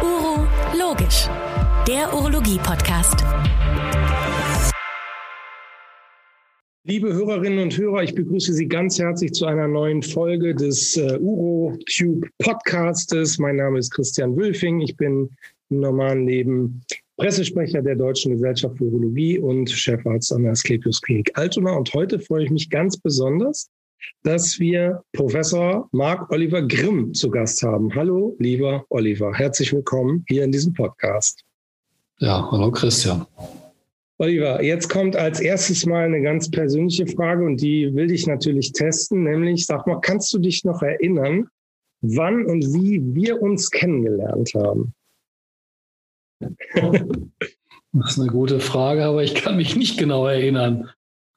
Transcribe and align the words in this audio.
Uro 0.00 0.46
Logisch, 0.78 1.28
der 1.88 2.14
Urologie-Podcast. 2.14 3.24
Liebe 6.84 7.12
Hörerinnen 7.12 7.58
und 7.64 7.76
Hörer, 7.76 8.04
ich 8.04 8.14
begrüße 8.14 8.52
Sie 8.52 8.68
ganz 8.68 9.00
herzlich 9.00 9.32
zu 9.32 9.46
einer 9.46 9.66
neuen 9.66 10.02
Folge 10.02 10.54
des 10.54 10.96
äh, 10.96 11.18
UroTube 11.18 12.28
Podcastes. 12.38 13.38
Mein 13.38 13.56
Name 13.56 13.80
ist 13.80 13.90
Christian 13.90 14.36
Wülfing. 14.36 14.80
Ich 14.80 14.96
bin 14.96 15.28
im 15.70 15.80
normalen 15.80 16.28
Leben 16.28 16.84
Pressesprecher 17.16 17.82
der 17.82 17.96
Deutschen 17.96 18.32
Gesellschaft 18.32 18.78
für 18.78 18.84
Urologie 18.84 19.40
und 19.40 19.68
Chefarzt 19.68 20.32
an 20.32 20.44
der 20.44 20.52
Asklepios 20.52 21.02
Klinik 21.02 21.36
Altona. 21.36 21.72
Und 21.72 21.92
heute 21.92 22.20
freue 22.20 22.44
ich 22.44 22.50
mich 22.50 22.70
ganz 22.70 22.96
besonders, 22.96 23.68
dass 24.22 24.58
wir 24.58 25.02
Professor 25.12 25.88
Marc 25.92 26.30
Oliver 26.30 26.62
Grimm 26.62 27.12
zu 27.14 27.30
Gast 27.30 27.62
haben. 27.62 27.94
Hallo, 27.94 28.36
lieber 28.38 28.84
Oliver. 28.88 29.34
Herzlich 29.34 29.72
willkommen 29.72 30.24
hier 30.28 30.44
in 30.44 30.52
diesem 30.52 30.72
Podcast. 30.72 31.42
Ja, 32.18 32.48
hallo 32.50 32.70
Christian. 32.70 33.26
Oliver, 34.18 34.62
jetzt 34.62 34.88
kommt 34.88 35.16
als 35.16 35.40
erstes 35.40 35.84
mal 35.84 36.04
eine 36.04 36.22
ganz 36.22 36.50
persönliche 36.50 37.06
Frage 37.06 37.44
und 37.44 37.60
die 37.60 37.92
will 37.94 38.12
ich 38.12 38.26
natürlich 38.26 38.72
testen, 38.72 39.24
nämlich 39.24 39.66
sag 39.66 39.86
mal, 39.86 40.00
kannst 40.00 40.32
du 40.32 40.38
dich 40.38 40.64
noch 40.64 40.82
erinnern, 40.82 41.48
wann 42.02 42.46
und 42.46 42.62
wie 42.74 43.02
wir 43.14 43.42
uns 43.42 43.70
kennengelernt 43.70 44.52
haben? 44.54 44.94
Das 47.94 48.12
ist 48.12 48.20
eine 48.20 48.30
gute 48.30 48.58
Frage, 48.58 49.04
aber 49.04 49.22
ich 49.22 49.34
kann 49.34 49.58
mich 49.58 49.76
nicht 49.76 49.98
genau 49.98 50.26
erinnern. 50.26 50.88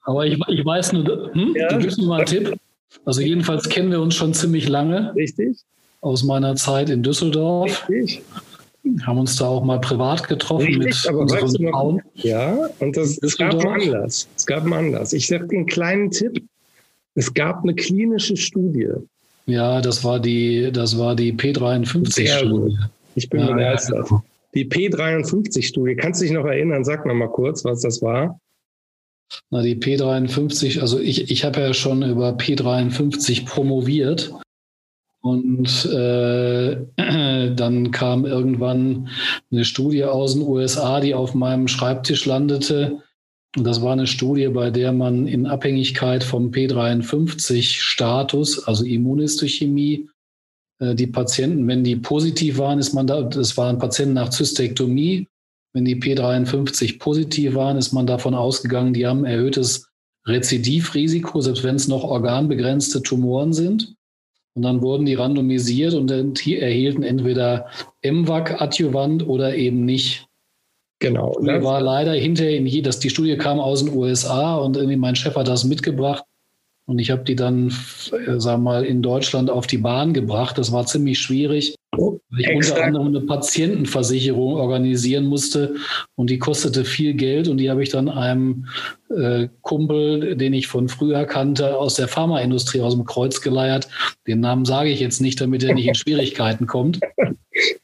Aber 0.05 0.25
ich, 0.25 0.39
ich 0.47 0.65
weiß 0.65 0.93
nur, 0.93 1.33
hm? 1.33 1.55
ja. 1.55 1.69
du 1.69 1.79
gibst 1.79 1.97
mir 1.97 2.05
mal 2.05 2.17
einen 2.17 2.25
Tipp. 2.25 2.55
Also 3.03 3.21
jedenfalls 3.21 3.67
kennen 3.67 3.91
wir 3.91 4.01
uns 4.01 4.15
schon 4.15 4.33
ziemlich 4.33 4.69
lange. 4.69 5.13
Richtig. 5.15 5.57
Aus 6.01 6.23
meiner 6.23 6.55
Zeit 6.55 6.89
in 6.89 7.03
Düsseldorf. 7.03 7.89
Richtig 7.89 8.23
haben 9.05 9.19
uns 9.19 9.35
da 9.37 9.45
auch 9.45 9.63
mal 9.63 9.79
privat 9.79 10.27
getroffen 10.27 10.67
Richtig, 10.67 10.85
mit 10.85 11.07
aber 11.07 11.19
unseren 11.19 11.43
weißt 11.43 11.59
du 11.59 11.69
Frauen. 11.69 12.01
Ja, 12.15 12.69
und 12.79 12.95
das, 12.95 13.17
es 13.17 13.37
gab 13.37 13.53
einen 13.53 13.67
Anlass. 13.67 14.27
Es 14.35 14.45
gab 14.45 14.63
einen 14.63 14.73
Anlass. 14.73 15.13
Ich 15.13 15.27
sage 15.27 15.47
dir 15.47 15.57
einen 15.57 15.65
kleinen 15.65 16.11
Tipp. 16.11 16.43
Es 17.15 17.33
gab 17.33 17.63
eine 17.63 17.73
klinische 17.73 18.37
Studie. 18.37 18.89
Ja, 19.45 19.81
das 19.81 20.03
war 20.03 20.19
die, 20.19 20.71
das 20.71 20.97
war 20.97 21.15
die 21.15 21.33
P53-Studie. 21.33 22.77
Ich 23.15 23.29
bin 23.29 23.41
ja, 23.41 23.47
begeistert. 23.47 24.09
Ja. 24.09 24.23
Die 24.53 24.65
P53-Studie. 24.65 25.95
Kannst 25.95 26.21
du 26.21 26.25
dich 26.25 26.33
noch 26.33 26.45
erinnern? 26.45 26.83
Sag 26.83 27.05
noch 27.05 27.13
mal 27.13 27.29
kurz, 27.29 27.63
was 27.63 27.81
das 27.81 28.01
war. 28.01 28.39
Na, 29.49 29.61
die 29.61 29.75
P53, 29.75 30.79
also 30.79 30.99
ich, 30.99 31.31
ich 31.31 31.43
habe 31.43 31.59
ja 31.59 31.73
schon 31.73 32.03
über 32.03 32.31
P53 32.31 33.45
promoviert 33.45 34.31
und 35.25 35.85
äh, 35.85 36.77
dann 37.55 37.91
kam 37.91 38.25
irgendwann 38.25 39.09
eine 39.51 39.65
Studie 39.65 40.03
aus 40.03 40.33
den 40.33 40.43
USA, 40.43 40.99
die 40.99 41.15
auf 41.15 41.33
meinem 41.33 41.67
Schreibtisch 41.67 42.27
landete. 42.27 43.01
Und 43.57 43.63
das 43.63 43.81
war 43.81 43.93
eine 43.93 44.05
Studie, 44.05 44.47
bei 44.49 44.69
der 44.69 44.91
man 44.91 45.25
in 45.27 45.47
Abhängigkeit 45.47 46.23
vom 46.23 46.51
P53-Status, 46.51 48.67
also 48.67 48.85
Immunhistochemie, 48.85 50.07
äh, 50.79 50.93
die 50.93 51.07
Patienten, 51.07 51.67
wenn 51.67 51.83
die 51.83 51.95
positiv 51.95 52.59
waren, 52.59 52.77
ist 52.77 52.93
man 52.93 53.07
da, 53.07 53.23
das 53.23 53.57
waren 53.57 53.79
Patienten 53.79 54.13
nach 54.13 54.29
Zystektomie. 54.29 55.27
Wenn 55.75 55.83
die 55.83 55.97
P53 55.97 56.99
positiv 56.99 57.53
waren, 57.55 57.75
ist 57.75 57.91
man 57.91 58.07
davon 58.07 58.33
ausgegangen, 58.33 58.93
die 58.93 59.05
haben 59.05 59.25
erhöhtes 59.25 59.89
Rezidivrisiko, 60.25 61.41
selbst 61.41 61.65
wenn 61.65 61.75
es 61.75 61.89
noch 61.89 62.05
organbegrenzte 62.05 63.03
Tumoren 63.03 63.51
sind. 63.51 63.93
Und 64.53 64.61
dann 64.61 64.81
wurden 64.81 65.05
die 65.05 65.15
randomisiert 65.15 65.93
und 65.93 66.09
erhielten 66.09 67.03
entweder 67.03 67.67
MVAC-Adjuvant 68.05 69.27
oder 69.27 69.57
eben 69.57 69.83
nicht. 69.83 70.27
Genau. 70.99 71.37
Die 71.41 71.61
war 71.61 71.81
leider 71.81 72.13
hinterher 72.13 72.55
in 72.55 72.67
je, 72.67 72.81
dass 72.81 72.99
die 72.99 73.09
Studie 73.09 73.35
kam 73.35 73.59
aus 73.59 73.83
den 73.83 73.93
USA 73.93 74.55
und 74.55 74.77
irgendwie 74.77 74.95
mein 74.95 75.17
Chef 75.17 75.35
hat 75.35 75.49
das 75.49 75.65
mitgebracht. 75.65 76.23
Und 76.87 76.99
ich 76.99 77.11
habe 77.11 77.25
die 77.25 77.35
dann, 77.35 77.67
äh, 78.13 78.39
sag 78.39 78.61
mal, 78.61 78.85
in 78.85 79.01
Deutschland 79.01 79.49
auf 79.49 79.67
die 79.67 79.79
Bahn 79.79 80.13
gebracht. 80.13 80.57
Das 80.57 80.71
war 80.71 80.85
ziemlich 80.85 81.19
schwierig, 81.19 81.75
oh, 81.97 82.14
weil 82.35 82.41
ich 82.41 82.47
extra. 82.47 82.75
unter 82.75 82.85
anderem 82.85 83.07
eine 83.07 83.21
Patientenversicherung 83.21 84.55
organisieren 84.55 85.25
musste 85.25 85.75
und 86.15 86.29
die 86.29 86.37
kostete 86.37 86.85
viel 86.85 87.13
Geld 87.13 87.47
und 87.47 87.57
die 87.57 87.69
habe 87.69 87.81
ich 87.81 87.89
dann 87.89 88.09
einem 88.09 88.67
äh, 89.09 89.47
Kumpel, 89.61 90.35
den 90.35 90.53
ich 90.53 90.67
von 90.67 90.89
früher 90.89 91.25
kannte, 91.25 91.77
aus 91.77 91.95
der 91.95 92.07
Pharmaindustrie 92.07 92.81
aus 92.81 92.93
dem 92.93 93.05
Kreuz 93.05 93.41
geleiert. 93.41 93.87
Den 94.27 94.41
Namen 94.41 94.65
sage 94.65 94.89
ich 94.89 94.99
jetzt 94.99 95.21
nicht, 95.21 95.39
damit 95.39 95.63
er 95.63 95.73
nicht 95.73 95.87
in 95.87 95.95
Schwierigkeiten 95.95 96.67
kommt. 96.67 96.99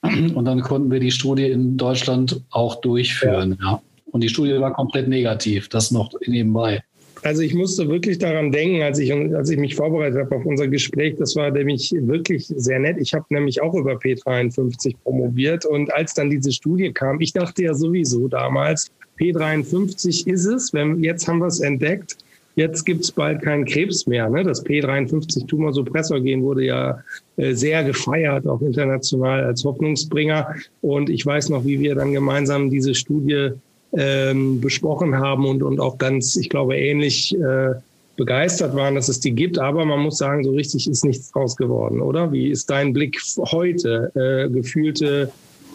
Und 0.01 0.45
dann 0.45 0.61
konnten 0.61 0.91
wir 0.91 1.00
die 1.00 1.11
Studie 1.11 1.45
in 1.45 1.78
Deutschland 1.78 2.41
auch 2.50 2.81
durchführen. 2.81 3.57
Ja. 3.61 3.72
ja. 3.72 3.81
Und 4.11 4.22
die 4.22 4.29
Studie 4.29 4.59
war 4.59 4.73
komplett 4.73 5.07
negativ, 5.07 5.69
das 5.69 5.91
noch 5.91 6.11
nebenbei. 6.28 6.84
Also 7.23 7.43
ich 7.43 7.53
musste 7.53 7.87
wirklich 7.87 8.17
daran 8.17 8.51
denken, 8.51 8.81
als 8.81 8.97
ich, 8.97 9.13
als 9.13 9.49
ich 9.49 9.57
mich 9.57 9.75
vorbereitet 9.75 10.19
habe 10.19 10.35
auf 10.35 10.45
unser 10.45 10.67
Gespräch. 10.67 11.15
Das 11.19 11.35
war 11.35 11.51
nämlich 11.51 11.93
wirklich 11.95 12.47
sehr 12.47 12.79
nett. 12.79 12.97
Ich 12.99 13.13
habe 13.13 13.25
nämlich 13.29 13.61
auch 13.61 13.75
über 13.75 13.93
P53 13.93 14.95
promoviert 15.03 15.65
und 15.65 15.93
als 15.93 16.13
dann 16.15 16.29
diese 16.29 16.51
Studie 16.51 16.91
kam, 16.91 17.21
ich 17.21 17.33
dachte 17.33 17.63
ja 17.63 17.73
sowieso 17.73 18.27
damals, 18.27 18.91
P53 19.19 20.27
ist 20.27 20.45
es. 20.45 20.73
Wenn, 20.73 21.03
jetzt 21.03 21.27
haben 21.27 21.39
wir 21.39 21.47
es 21.47 21.59
entdeckt. 21.59 22.17
Jetzt 22.55 22.83
gibt 22.85 23.03
es 23.03 23.11
bald 23.11 23.41
keinen 23.41 23.65
Krebs 23.65 24.07
mehr. 24.07 24.29
Ne? 24.29 24.43
Das 24.43 24.65
P53-Tumor-Suppressor-Gen 24.65 26.41
wurde 26.43 26.65
ja 26.65 27.01
äh, 27.37 27.53
sehr 27.53 27.83
gefeiert, 27.83 28.45
auch 28.45 28.61
international 28.61 29.45
als 29.45 29.63
Hoffnungsbringer. 29.63 30.55
Und 30.81 31.09
ich 31.09 31.25
weiß 31.25 31.49
noch, 31.49 31.63
wie 31.63 31.79
wir 31.79 31.95
dann 31.95 32.11
gemeinsam 32.11 32.69
diese 32.69 32.93
Studie 32.93 33.51
ähm, 33.94 34.62
besprochen 34.62 35.18
haben 35.18 35.46
und, 35.46 35.63
und 35.63 35.79
auch 35.79 35.97
ganz, 35.97 36.35
ich 36.35 36.50
glaube, 36.50 36.78
ähnlich 36.78 37.35
äh, 37.38 37.74
begeistert 38.16 38.75
waren, 38.75 38.96
dass 38.96 39.09
es 39.09 39.19
die 39.19 39.31
gibt. 39.31 39.57
Aber 39.57 39.85
man 39.85 40.00
muss 40.00 40.18
sagen, 40.18 40.44
so 40.44 40.52
richtig 40.52 40.88
ist 40.90 41.06
nichts 41.06 41.31
draus 41.31 41.56
geworden, 41.56 42.02
oder? 42.02 42.31
Wie 42.31 42.50
ist 42.50 42.69
dein 42.69 42.94
Blick 42.94 43.19
heute, 43.38 44.12
äh, 44.16 44.50
gefühlte 44.50 45.31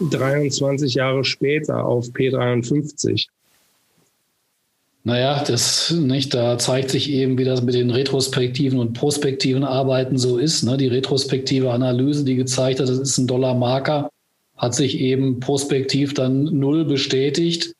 23 0.09 0.93
Jahre 0.93 1.23
später 1.23 1.85
auf 1.85 2.05
P53? 2.07 3.27
Naja, 5.03 5.41
das 5.47 5.91
nicht, 5.91 6.33
da 6.33 6.57
zeigt 6.57 6.89
sich 6.89 7.09
eben, 7.09 7.37
wie 7.37 7.45
das 7.45 7.61
mit 7.61 7.75
den 7.75 7.91
retrospektiven 7.91 8.77
und 8.77 8.91
prospektiven 8.91 9.63
Arbeiten 9.63 10.17
so 10.17 10.37
ist. 10.37 10.63
Ne? 10.63 10.75
Die 10.75 10.87
retrospektive 10.87 11.71
Analyse, 11.71 12.25
die 12.25 12.35
gezeigt 12.35 12.81
hat, 12.81 12.89
das 12.89 12.97
ist 12.97 13.17
ein 13.17 13.25
Dollar-Marker, 13.25 14.09
hat 14.57 14.75
sich 14.75 14.99
eben 14.99 15.39
prospektiv 15.39 16.13
dann 16.13 16.43
null 16.43 16.83
bestätigt. 16.83 17.73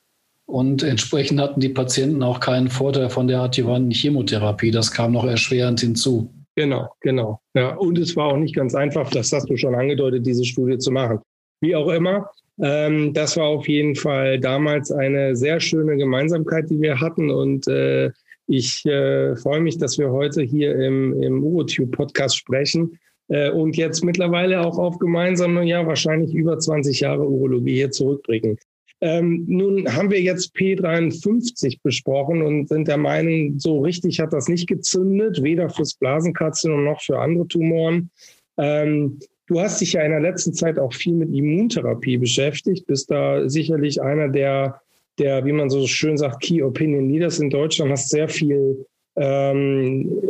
Und 0.47 0.81
entsprechend 0.81 1.41
hatten 1.41 1.59
die 1.59 1.69
Patienten 1.69 2.23
auch 2.23 2.39
keinen 2.39 2.69
Vorteil 2.69 3.09
von 3.09 3.27
der 3.27 3.41
adjuvanten 3.41 3.91
Chemotherapie. 3.91 4.71
Das 4.71 4.91
kam 4.91 5.11
noch 5.11 5.25
erschwerend 5.25 5.81
hinzu. 5.81 6.29
Genau, 6.55 6.89
genau. 7.01 7.41
Ja, 7.53 7.75
und 7.75 7.97
es 7.99 8.15
war 8.15 8.27
auch 8.27 8.37
nicht 8.37 8.55
ganz 8.55 8.73
einfach, 8.73 9.09
das 9.11 9.31
hast 9.31 9.49
du 9.49 9.57
schon 9.57 9.75
angedeutet, 9.75 10.25
diese 10.25 10.45
Studie 10.45 10.77
zu 10.77 10.89
machen. 10.89 11.19
Wie 11.61 11.75
auch 11.75 11.89
immer, 11.89 12.29
ähm, 12.61 13.13
das 13.13 13.35
war 13.35 13.47
auf 13.47 13.67
jeden 13.67 13.95
Fall 13.95 14.39
damals 14.39 14.89
eine 14.91 15.35
sehr 15.35 15.59
schöne 15.59 15.97
Gemeinsamkeit, 15.97 16.69
die 16.69 16.81
wir 16.81 16.99
hatten. 16.99 17.29
Und 17.29 17.67
äh, 17.67 18.11
ich 18.47 18.85
äh, 18.85 19.35
freue 19.35 19.59
mich, 19.59 19.77
dass 19.77 19.97
wir 19.97 20.11
heute 20.11 20.41
hier 20.41 20.75
im, 20.75 21.21
im 21.21 21.43
UroTube-Podcast 21.43 22.37
sprechen 22.37 22.97
äh, 23.27 23.51
und 23.51 23.75
jetzt 23.75 24.03
mittlerweile 24.03 24.61
auch 24.61 24.77
auf 24.77 24.97
gemeinsame, 24.97 25.63
ja, 25.65 25.85
wahrscheinlich 25.85 26.33
über 26.33 26.57
20 26.57 27.01
Jahre 27.01 27.27
Urologie 27.27 27.75
hier 27.75 27.91
zurückbringen. 27.91 28.57
Ähm, 28.99 29.45
nun 29.47 29.93
haben 29.93 30.09
wir 30.09 30.21
jetzt 30.21 30.55
P53 30.55 31.79
besprochen 31.83 32.41
und 32.41 32.67
sind 32.67 32.87
der 32.87 32.97
Meinung, 32.97 33.59
so 33.59 33.81
richtig 33.81 34.19
hat 34.19 34.33
das 34.33 34.47
nicht 34.47 34.67
gezündet, 34.67 35.43
weder 35.43 35.69
fürs 35.69 35.93
Blasenkarzinom 35.95 36.83
noch 36.83 37.01
für 37.01 37.19
andere 37.19 37.47
Tumoren. 37.47 38.09
Ähm, 38.57 39.19
du 39.45 39.59
hast 39.59 39.81
dich 39.81 39.93
ja 39.93 40.01
in 40.01 40.11
der 40.11 40.19
letzten 40.19 40.53
Zeit 40.53 40.79
auch 40.79 40.93
viel 40.93 41.13
mit 41.13 41.33
Immuntherapie 41.33 42.17
beschäftigt, 42.17 42.87
bist 42.87 43.11
da 43.11 43.47
sicherlich 43.47 44.01
einer 44.01 44.29
der, 44.29 44.81
der, 45.19 45.45
wie 45.45 45.51
man 45.51 45.69
so 45.69 45.85
schön 45.85 46.17
sagt, 46.17 46.41
Key 46.41 46.63
Opinion 46.63 47.07
Leaders 47.07 47.39
in 47.39 47.51
Deutschland, 47.51 47.91
hast 47.91 48.09
sehr 48.09 48.27
viel 48.27 48.85
ähm, 49.17 50.21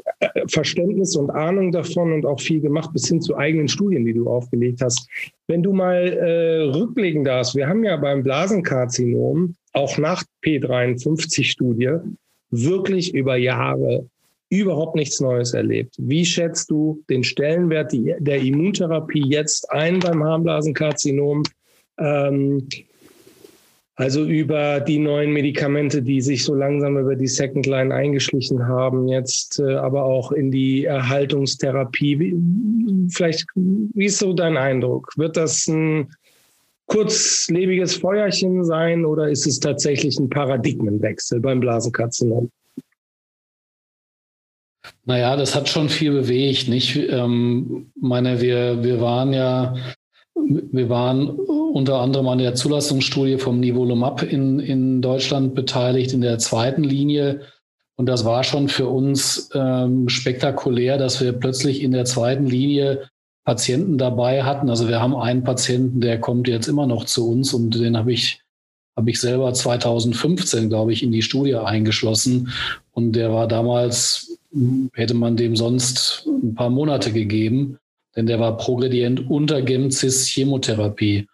Verständnis 0.48 1.16
und 1.16 1.30
Ahnung 1.30 1.72
davon 1.72 2.13
und 2.13 2.25
auch 2.25 2.39
viel 2.39 2.62
gemacht, 2.62 2.92
bis 2.94 3.07
hin 3.07 3.22
zu 3.22 3.36
eigenen 3.36 3.68
Studien, 3.68 4.06
die 4.06 4.13
du 4.13 4.30
aufgelegt 4.30 4.81
hast. 4.81 5.10
Wenn 5.48 5.62
du 5.62 5.74
mal 5.74 5.95
äh, 5.95 6.62
rückblicken 6.63 7.24
darfst, 7.24 7.56
wir 7.56 7.68
haben 7.68 7.84
ja 7.84 7.98
beim 7.98 8.24
Blasenkarzinom 8.24 9.56
auch 9.74 9.98
nach 9.98 10.24
P53-Studie 10.44 11.98
wirklich 12.50 13.13
über 13.13 13.36
Jahre 13.36 14.07
überhaupt 14.50 14.95
nichts 14.95 15.19
Neues 15.19 15.54
erlebt. 15.54 15.95
Wie 15.98 16.25
schätzt 16.25 16.72
du 16.72 17.04
den 17.10 17.24
Stellenwert 17.24 17.92
der 17.92 18.42
Immuntherapie 18.42 19.25
jetzt 19.28 19.69
ein 19.72 20.00
beim 20.00 20.24
Harnblasenkarzinom? 20.24 21.44
Ähm, 22.00 22.68
Also 23.99 24.23
über 24.23 24.79
die 24.79 24.99
neuen 24.99 25.33
Medikamente, 25.33 26.03
die 26.03 26.21
sich 26.21 26.44
so 26.44 26.53
langsam 26.53 26.99
über 26.99 27.15
die 27.15 27.25
Second 27.25 27.65
Line 27.65 27.94
eingeschlichen 27.94 28.67
haben, 28.67 29.07
jetzt 29.07 29.59
äh, 29.59 29.73
aber 29.73 30.03
auch 30.03 30.31
in 30.31 30.51
die 30.51 30.85
Erhaltungstherapie. 30.85 32.35
Vielleicht, 33.09 33.47
wie 33.55 34.05
ist 34.05 34.19
so 34.19 34.33
dein 34.33 34.55
Eindruck? 34.55 35.11
Wird 35.17 35.35
das 35.35 35.67
ein 35.67 36.11
kurzlebiges 36.85 37.95
Feuerchen 37.95 38.63
sein 38.63 39.03
oder 39.03 39.29
ist 39.29 39.47
es 39.47 39.59
tatsächlich 39.59 40.19
ein 40.19 40.29
Paradigmenwechsel 40.29 41.39
beim 41.39 41.59
Blasenkarzinom? 41.59 42.51
Naja, 45.05 45.35
das 45.35 45.55
hat 45.55 45.69
schon 45.69 45.89
viel 45.89 46.11
bewegt, 46.11 46.67
nicht? 46.67 46.95
Ähm, 46.95 47.91
meine, 48.00 48.41
wir, 48.41 48.83
wir 48.83 49.01
waren 49.01 49.33
ja 49.33 49.75
wir 50.45 50.89
waren 50.89 51.30
unter 51.30 52.00
anderem 52.00 52.28
an 52.28 52.38
der 52.38 52.56
Zulassungsstudie 52.56 53.38
vom 53.38 53.60
Nivolumab 53.60 54.24
in, 54.24 54.60
in 54.60 55.01
Deutschland 55.01 55.56
beteiligt, 55.56 56.13
in 56.13 56.22
der 56.22 56.39
zweiten 56.39 56.84
Linie. 56.84 57.42
Und 57.95 58.06
das 58.06 58.25
war 58.25 58.44
schon 58.44 58.69
für 58.69 58.88
uns 58.88 59.50
ähm, 59.54 60.07
spektakulär, 60.07 60.98
dass 60.98 61.22
wir 61.22 61.34
plötzlich 61.34 61.81
in 61.81 61.92
der 61.92 62.06
zweiten 62.06 62.45
Linie 62.45 63.10
Patienten 63.44 63.98
dabei 63.98 64.44
hatten. 64.44 64.69
Also 64.69 64.88
wir 64.88 65.01
haben 65.01 65.16
einen 65.16 65.44
Patienten, 65.44 66.01
der 66.01 66.19
kommt 66.19 66.48
jetzt 66.48 66.68
immer 66.68 66.86
noch 66.86 67.06
zu 67.06 67.30
uns 67.30 67.54
und 67.54 67.75
den 67.75 67.98
habe 67.98 68.13
ich, 68.13 68.42
habe 68.95 69.10
ich 69.10 69.19
selber 69.19 69.54
2015, 69.54 70.69
glaube 70.69 70.94
ich, 70.94 71.01
in 71.01 71.12
die 71.12 71.22
Studie 71.22 71.56
eingeschlossen. 71.56 72.51
Und 72.92 73.13
der 73.13 73.34
war 73.34 73.48
damals, 73.48 74.38
hätte 74.94 75.13
man 75.13 75.38
dem 75.38 75.56
sonst 75.56 76.28
ein 76.28 76.56
paar 76.56 76.69
Monate 76.69 77.12
gegeben 77.12 77.80
denn 78.17 78.25
der 78.25 78.39
war 78.39 78.57
progredient 78.57 79.29
unter 79.29 79.61
Gemcis 79.61 80.25
Chemotherapie. 80.25 81.27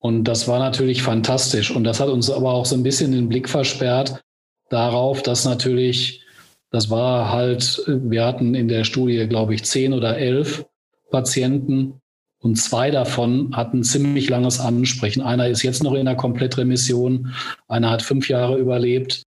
Und 0.00 0.24
das 0.24 0.48
war 0.48 0.58
natürlich 0.58 1.02
fantastisch. 1.02 1.70
Und 1.70 1.84
das 1.84 2.00
hat 2.00 2.08
uns 2.08 2.28
aber 2.30 2.52
auch 2.52 2.66
so 2.66 2.74
ein 2.74 2.82
bisschen 2.82 3.12
den 3.12 3.28
Blick 3.28 3.48
versperrt 3.48 4.22
darauf, 4.70 5.22
dass 5.22 5.44
natürlich, 5.44 6.24
das 6.70 6.90
war 6.90 7.30
halt, 7.30 7.82
wir 7.86 8.24
hatten 8.24 8.54
in 8.54 8.66
der 8.66 8.84
Studie, 8.84 9.26
glaube 9.28 9.54
ich, 9.54 9.64
zehn 9.64 9.92
oder 9.92 10.18
elf 10.18 10.64
Patienten 11.10 12.00
und 12.38 12.56
zwei 12.56 12.90
davon 12.90 13.54
hatten 13.54 13.84
ziemlich 13.84 14.28
langes 14.28 14.58
Ansprechen. 14.58 15.20
Einer 15.20 15.48
ist 15.48 15.62
jetzt 15.62 15.82
noch 15.82 15.94
in 15.94 16.06
der 16.06 16.16
Komplettremission, 16.16 17.34
einer 17.68 17.90
hat 17.90 18.02
fünf 18.02 18.28
Jahre 18.28 18.58
überlebt. 18.58 19.22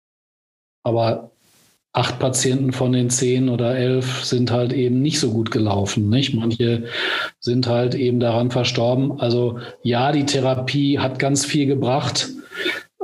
Aber 0.83 1.30
acht 1.93 2.19
Patienten 2.19 2.73
von 2.73 2.93
den 2.93 3.11
zehn 3.11 3.49
oder 3.49 3.77
elf 3.77 4.25
sind 4.25 4.51
halt 4.51 4.73
eben 4.73 5.03
nicht 5.03 5.19
so 5.19 5.33
gut 5.33 5.51
gelaufen. 5.51 6.09
Nicht? 6.09 6.35
Manche 6.35 6.85
sind 7.41 7.67
halt 7.67 7.95
eben 7.95 8.21
daran 8.21 8.51
verstorben. 8.51 9.21
Also 9.21 9.59
ja, 9.83 10.13
die 10.13 10.27
Therapie 10.27 11.01
hat 11.01 11.19
ganz 11.19 11.45
viel 11.45 11.67
gebracht 11.67 12.29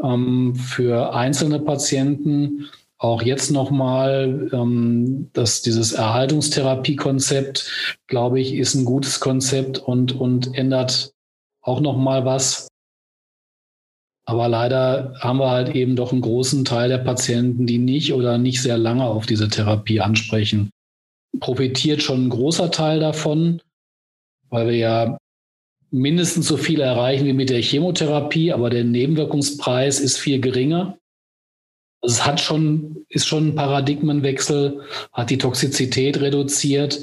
ähm, 0.02 0.54
für 0.54 1.14
einzelne 1.14 1.58
Patienten. 1.58 2.66
Auch 2.98 3.22
jetzt 3.22 3.50
nochmal, 3.50 4.48
ähm, 4.52 5.30
dass 5.32 5.62
dieses 5.62 5.92
Erhaltungstherapiekonzept, 5.92 7.98
glaube 8.06 8.40
ich, 8.40 8.54
ist 8.54 8.74
ein 8.74 8.84
gutes 8.84 9.20
Konzept 9.20 9.78
und, 9.78 10.18
und 10.18 10.56
ändert 10.56 11.12
auch 11.60 11.80
nochmal 11.80 12.24
was. 12.24 12.68
Aber 14.28 14.48
leider 14.48 15.14
haben 15.20 15.38
wir 15.38 15.50
halt 15.50 15.74
eben 15.74 15.94
doch 15.94 16.10
einen 16.10 16.20
großen 16.20 16.64
Teil 16.64 16.88
der 16.88 16.98
Patienten, 16.98 17.66
die 17.66 17.78
nicht 17.78 18.12
oder 18.12 18.38
nicht 18.38 18.60
sehr 18.60 18.76
lange 18.76 19.04
auf 19.04 19.24
diese 19.24 19.48
Therapie 19.48 20.00
ansprechen. 20.00 20.70
Profitiert 21.38 22.02
schon 22.02 22.26
ein 22.26 22.30
großer 22.30 22.72
Teil 22.72 22.98
davon, 22.98 23.62
weil 24.48 24.66
wir 24.66 24.76
ja 24.76 25.18
mindestens 25.92 26.48
so 26.48 26.56
viel 26.56 26.80
erreichen 26.80 27.24
wie 27.26 27.32
mit 27.32 27.50
der 27.50 27.62
Chemotherapie, 27.62 28.52
aber 28.52 28.68
der 28.68 28.82
Nebenwirkungspreis 28.82 30.00
ist 30.00 30.18
viel 30.18 30.40
geringer. 30.40 30.98
Also 32.02 32.14
es 32.14 32.26
hat 32.26 32.40
schon, 32.40 33.04
ist 33.08 33.26
schon 33.26 33.48
ein 33.48 33.54
Paradigmenwechsel, 33.54 34.82
hat 35.12 35.30
die 35.30 35.38
Toxizität 35.38 36.20
reduziert. 36.20 37.02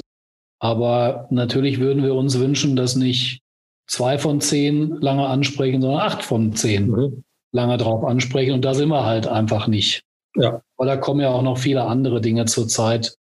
Aber 0.60 1.26
natürlich 1.30 1.80
würden 1.80 2.02
wir 2.02 2.14
uns 2.14 2.38
wünschen, 2.38 2.76
dass 2.76 2.96
nicht 2.96 3.40
zwei 3.86 4.18
von 4.18 4.40
zehn 4.40 4.90
lange 5.00 5.26
ansprechen, 5.26 5.80
sondern 5.80 6.00
acht 6.00 6.22
von 6.22 6.54
zehn 6.54 6.88
mhm. 6.88 7.24
lange 7.52 7.76
drauf 7.76 8.04
ansprechen. 8.04 8.52
Und 8.52 8.64
da 8.64 8.74
sind 8.74 8.88
wir 8.88 9.04
halt 9.04 9.26
einfach 9.26 9.66
nicht. 9.66 10.02
Ja. 10.36 10.62
Aber 10.76 10.86
da 10.86 10.96
kommen 10.96 11.20
ja 11.20 11.30
auch 11.30 11.42
noch 11.42 11.58
viele 11.58 11.84
andere 11.84 12.20
Dinge 12.20 12.44
zur 12.46 12.68
Zeit, 12.68 13.16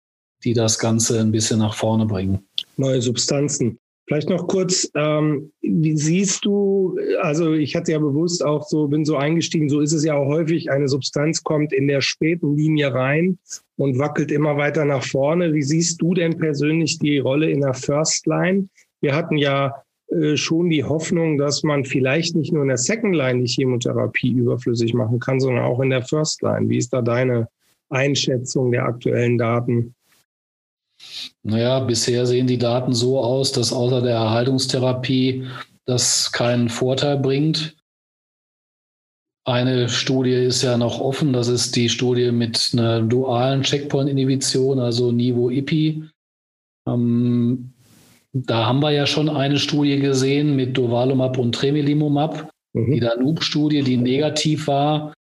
die 0.45 0.55
das 0.55 0.79
Ganze 0.79 1.21
ein 1.21 1.33
bisschen 1.33 1.59
nach 1.59 1.75
vorne 1.75 2.07
bringen. 2.07 2.47
Neue 2.77 3.03
Substanzen. 3.03 3.79
Vielleicht 4.07 4.29
noch 4.29 4.49
kurz, 4.49 4.91
ähm, 4.97 5.53
wie 5.61 5.97
siehst 5.97 6.45
du, 6.45 6.99
also 7.21 7.53
ich 7.53 7.77
hatte 7.77 7.93
ja 7.93 7.99
bewusst 7.99 8.45
auch 8.45 8.67
so, 8.67 8.89
bin 8.89 9.05
so 9.05 9.17
eingestiegen, 9.17 9.69
so 9.69 9.81
ist 9.81 9.93
es 9.93 10.05
ja 10.05 10.15
auch 10.15 10.27
häufig, 10.27 10.71
eine 10.71 10.89
Substanz 10.89 11.43
kommt 11.45 11.73
in 11.73 11.87
der 11.87 12.01
späten 12.01 12.57
Linie 12.57 12.93
rein 12.93 13.39
und 13.77 13.99
wackelt 13.99 14.33
immer 14.33 14.57
weiter 14.57 14.85
nach 14.85 15.05
vorne. 15.05 15.55
Wie 15.55 15.63
siehst 15.63 16.03
du 16.03 16.15
denn 16.15 16.37
persönlich 16.37 16.99
die 16.99 17.21
Rolle 17.21 17.49
in 17.49 17.61
der 17.61 17.75
First 17.75 18.27
Line? 18.27 18.69
Wir 19.01 19.15
hatten 19.15 19.39
ja 19.39 19.73
schon 20.35 20.69
die 20.69 20.85
Hoffnung, 20.85 21.39
dass 21.39 21.63
man 21.63 21.85
vielleicht 21.85 22.37
nicht 22.37 22.53
nur 22.53 22.63
in 22.63 22.69
der 22.69 22.79
Second 22.79 23.15
Line 23.15 23.41
die 23.41 23.49
Chemotherapie 23.51 24.33
überflüssig 24.33 24.95
machen 24.95 25.19
kann, 25.19 25.41
sondern 25.41 25.65
auch 25.65 25.81
in 25.81 25.91
der 25.91 26.03
First 26.03 26.43
Line. 26.43 26.69
Wie 26.69 26.79
ist 26.79 26.93
da 26.93 27.03
deine 27.03 27.49
Einschätzung 27.89 28.73
der 28.73 28.85
aktuellen 28.85 29.39
Daten? 29.39 29.95
Naja, 31.43 31.81
bisher 31.81 32.27
sehen 32.27 32.47
die 32.47 32.59
Daten 32.59 32.93
so 32.93 33.21
aus, 33.21 33.53
dass 33.53 33.73
außer 33.73 34.03
der 34.03 34.15
Erhaltungstherapie 34.15 35.47
das 35.85 36.31
keinen 36.31 36.69
Vorteil 36.69 37.19
bringt. 37.19 37.77
Eine 39.45 39.89
Studie 39.89 40.35
ist 40.35 40.63
ja 40.63 40.77
noch 40.77 41.01
offen, 41.01 41.33
das 41.33 41.49
ist 41.49 41.75
die 41.75 41.89
Studie 41.89 42.31
mit 42.31 42.71
einer 42.73 43.03
dualen 43.03 43.63
Checkpoint-Inhibition, 43.63 44.79
also 44.79 45.11
Nivo-IPI. 45.11 46.05
Ähm, 46.87 47.73
da 48.33 48.67
haben 48.67 48.81
wir 48.81 48.91
ja 48.91 49.07
schon 49.07 49.29
eine 49.29 49.59
Studie 49.59 49.99
gesehen 49.99 50.57
mit 50.57 50.77
Dovalumab 50.77 51.39
und 51.39 51.55
Tremelimumab, 51.55 52.51
mhm. 52.73 52.93
die 52.93 53.01
Danube-Studie, 53.01 53.83
die 53.83 53.97
negativ 53.99 54.67
war. 54.67 55.13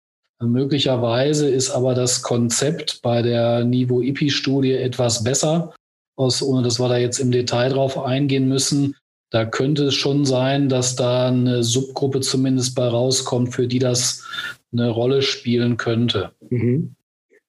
Möglicherweise 0.41 1.49
ist 1.49 1.69
aber 1.69 1.93
das 1.93 2.23
Konzept 2.23 3.01
bei 3.03 3.21
der 3.21 3.63
Nivo-IPI-Studie 3.63 4.73
etwas 4.73 5.23
besser, 5.23 5.73
aus, 6.15 6.41
ohne 6.41 6.63
dass 6.63 6.79
wir 6.79 6.89
da 6.89 6.97
jetzt 6.97 7.19
im 7.19 7.31
Detail 7.31 7.69
drauf 7.69 7.97
eingehen 7.99 8.47
müssen. 8.47 8.95
Da 9.29 9.45
könnte 9.45 9.85
es 9.85 9.93
schon 9.93 10.25
sein, 10.25 10.67
dass 10.67 10.95
da 10.95 11.27
eine 11.27 11.63
Subgruppe 11.63 12.21
zumindest 12.21 12.75
bei 12.75 12.87
rauskommt, 12.87 13.53
für 13.53 13.67
die 13.67 13.79
das 13.79 14.25
eine 14.73 14.89
Rolle 14.89 15.21
spielen 15.21 15.77
könnte. 15.77 16.31
Mhm. 16.49 16.95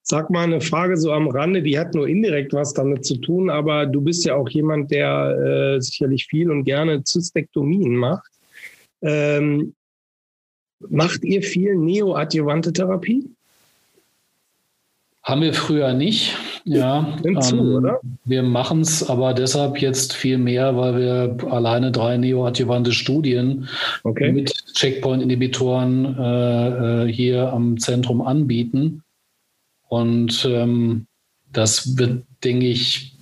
Sag 0.04 0.30
mal 0.30 0.42
eine 0.42 0.60
Frage 0.60 0.96
so 0.96 1.12
am 1.12 1.28
Rande, 1.28 1.62
die 1.62 1.78
hat 1.78 1.94
nur 1.94 2.08
indirekt 2.08 2.52
was 2.52 2.74
damit 2.74 3.04
zu 3.04 3.16
tun, 3.18 3.50
aber 3.50 3.86
du 3.86 4.00
bist 4.00 4.24
ja 4.24 4.34
auch 4.34 4.48
jemand, 4.48 4.90
der 4.90 5.76
äh, 5.76 5.80
sicherlich 5.80 6.26
viel 6.26 6.50
und 6.50 6.64
gerne 6.64 7.04
Zystektomien 7.04 7.94
macht. 7.94 8.30
Ähm, 9.00 9.74
macht 10.88 11.24
ihr 11.24 11.42
viel 11.42 11.76
neoadjuvante 11.76 12.72
Therapie? 12.72 13.30
Haben 15.22 15.42
wir 15.42 15.54
früher 15.54 15.94
nicht. 15.94 16.36
Ja, 16.64 17.16
zu, 17.40 17.56
ähm, 17.56 17.74
oder? 17.74 18.00
wir 18.24 18.42
machen 18.42 18.80
es 18.80 19.08
aber 19.08 19.34
deshalb 19.34 19.78
jetzt 19.78 20.14
viel 20.14 20.38
mehr, 20.38 20.76
weil 20.76 20.96
wir 20.96 21.52
alleine 21.52 21.92
drei 21.92 22.16
neoadjuvante 22.16 22.92
Studien 22.92 23.68
okay. 24.04 24.32
mit 24.32 24.52
Checkpoint-Inhibitoren 24.74 26.16
äh, 26.18 27.04
äh 27.04 27.12
hier 27.12 27.52
am 27.52 27.78
Zentrum 27.78 28.20
anbieten. 28.20 29.01
Und 29.92 30.48
ähm, 30.50 31.06
das 31.52 31.98
wird, 31.98 32.24
denke 32.42 32.64
ich, 32.64 33.14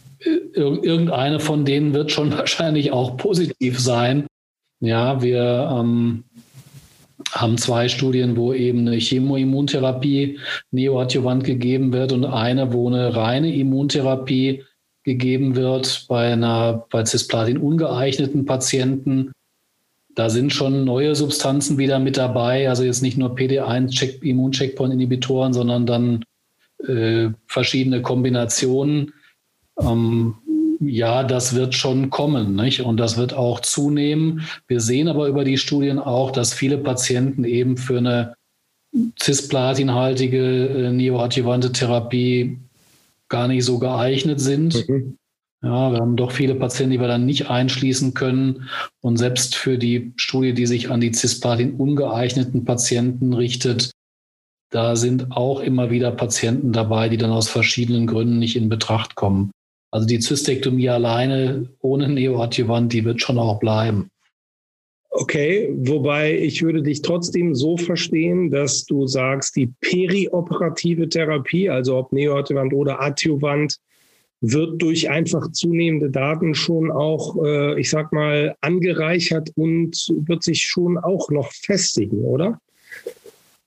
irgendeine 0.55 1.41
von 1.41 1.65
denen 1.65 1.95
wird 1.95 2.12
schon 2.12 2.31
wahrscheinlich 2.39 2.93
auch 2.93 3.17
positiv 3.17 3.81
sein. 3.81 4.29
Ja, 4.79 5.21
wir 5.21 5.69
ähm, 5.69 6.23
haben 7.33 7.59
zwei 7.59 7.89
Studien, 7.89 8.37
wo 8.37 8.53
eben 8.53 8.87
eine 8.87 8.99
Chemoimmuntherapie 8.99 10.39
neoadjuvant 10.71 11.43
gegeben 11.43 11.93
wird 11.93 12.12
und 12.12 12.25
eine, 12.25 12.73
wo 12.73 12.87
eine 12.87 13.17
reine 13.17 13.53
Immuntherapie 13.53 14.62
gegeben 15.03 15.57
wird 15.57 16.07
bei 16.09 16.33
einer 16.33 16.87
bei 16.89 17.05
Cisplatin 17.05 17.59
ungeeigneten 17.59 18.45
Patienten. 18.45 19.33
Da 20.15 20.31
sind 20.31 20.53
schon 20.53 20.85
neue 20.85 21.17
Substanzen 21.17 21.79
wieder 21.79 21.99
mit 21.99 22.17
dabei, 22.17 22.69
also 22.69 22.85
jetzt 22.85 23.03
nicht 23.03 23.19
nur 23.19 23.35
PD1 23.35 24.23
Immuncheckpoint-Inhibitoren, 24.23 25.53
sondern 25.53 25.85
dann 25.85 26.25
äh, 26.87 27.31
verschiedene 27.47 28.03
Kombinationen. 28.03 29.13
Ähm, 29.81 30.35
ja, 30.81 31.25
das 31.25 31.55
wird 31.55 31.75
schon 31.75 32.11
kommen 32.11 32.57
nicht? 32.57 32.81
und 32.81 32.97
das 32.97 33.17
wird 33.19 33.35
auch 33.35 33.61
zunehmen. 33.61 34.47
Wir 34.67 34.81
sehen 34.81 35.09
aber 35.09 35.29
über 35.29 35.45
die 35.45 35.59
Studien 35.59 35.99
auch, 35.99 36.31
dass 36.31 36.55
viele 36.55 36.79
Patienten 36.79 37.45
eben 37.45 37.77
für 37.77 37.99
eine 37.99 38.35
cisplatinhaltige 39.21 40.69
äh, 40.69 40.93
neoadjuvante 40.93 41.73
Therapie 41.73 42.59
gar 43.29 43.47
nicht 43.47 43.65
so 43.65 43.79
geeignet 43.79 44.41
sind. 44.41 44.89
Mhm. 44.89 45.17
Ja, 45.63 45.93
wir 45.93 45.99
haben 45.99 46.17
doch 46.17 46.33
viele 46.33 46.55
Patienten, 46.55 46.93
die 46.93 47.01
wir 47.01 47.09
dann 47.09 47.27
nicht 47.27 47.51
einschließen 47.51 48.15
können. 48.15 48.69
Und 49.03 49.19
selbst 49.19 49.55
für 49.55 49.77
die 49.77 50.13
Studie, 50.17 50.55
die 50.55 50.67
sich 50.67 50.91
an 50.91 51.03
die 51.03 51.13
Cisplatin 51.13 51.75
ungeeigneten 51.75 52.65
Patienten 52.65 53.35
richtet, 53.35 53.91
da 54.71 54.97
sind 54.97 55.33
auch 55.33 55.61
immer 55.61 55.91
wieder 55.91 56.12
Patienten 56.12 56.73
dabei, 56.73 57.09
die 57.09 57.17
dann 57.17 57.31
aus 57.31 57.49
verschiedenen 57.49 58.07
Gründen 58.07 58.39
nicht 58.39 58.57
in 58.57 58.69
Betracht 58.69 59.17
kommen. 59.17 59.50
Also 59.91 60.07
die 60.07 60.21
Zystektomie 60.21 60.89
alleine 60.89 61.69
ohne 61.81 62.09
Neoadjuvant, 62.09 62.93
die 62.93 63.05
wird 63.05 63.21
schon 63.21 63.39
auch 63.39 63.59
bleiben. 63.59 64.11
Okay, 65.12 65.69
wobei 65.77 66.39
ich 66.39 66.62
würde 66.62 66.83
dich 66.83 67.03
trotzdem 67.03 67.57
so 67.57 67.77
verstehen, 67.77 68.50
dass 68.50 68.85
du 68.85 69.09
sagst, 69.09 69.57
die 69.57 69.73
perioperative 69.81 71.09
Therapie, 71.09 71.69
also 71.69 71.97
ob 71.97 72.12
Neoadjuvant 72.12 72.73
oder 72.73 73.03
Adjuvant, 73.03 73.77
wird 74.41 74.81
durch 74.81 75.11
einfach 75.11 75.50
zunehmende 75.50 76.11
Daten 76.11 76.55
schon 76.55 76.91
auch, 76.91 77.37
äh, 77.45 77.79
ich 77.79 77.91
sag 77.91 78.12
mal, 78.12 78.55
angereichert 78.61 79.50
und 79.57 80.15
wird 80.25 80.45
sich 80.45 80.62
schon 80.62 80.97
auch 80.97 81.29
noch 81.31 81.53
festigen, 81.53 82.25
oder? 82.25 82.61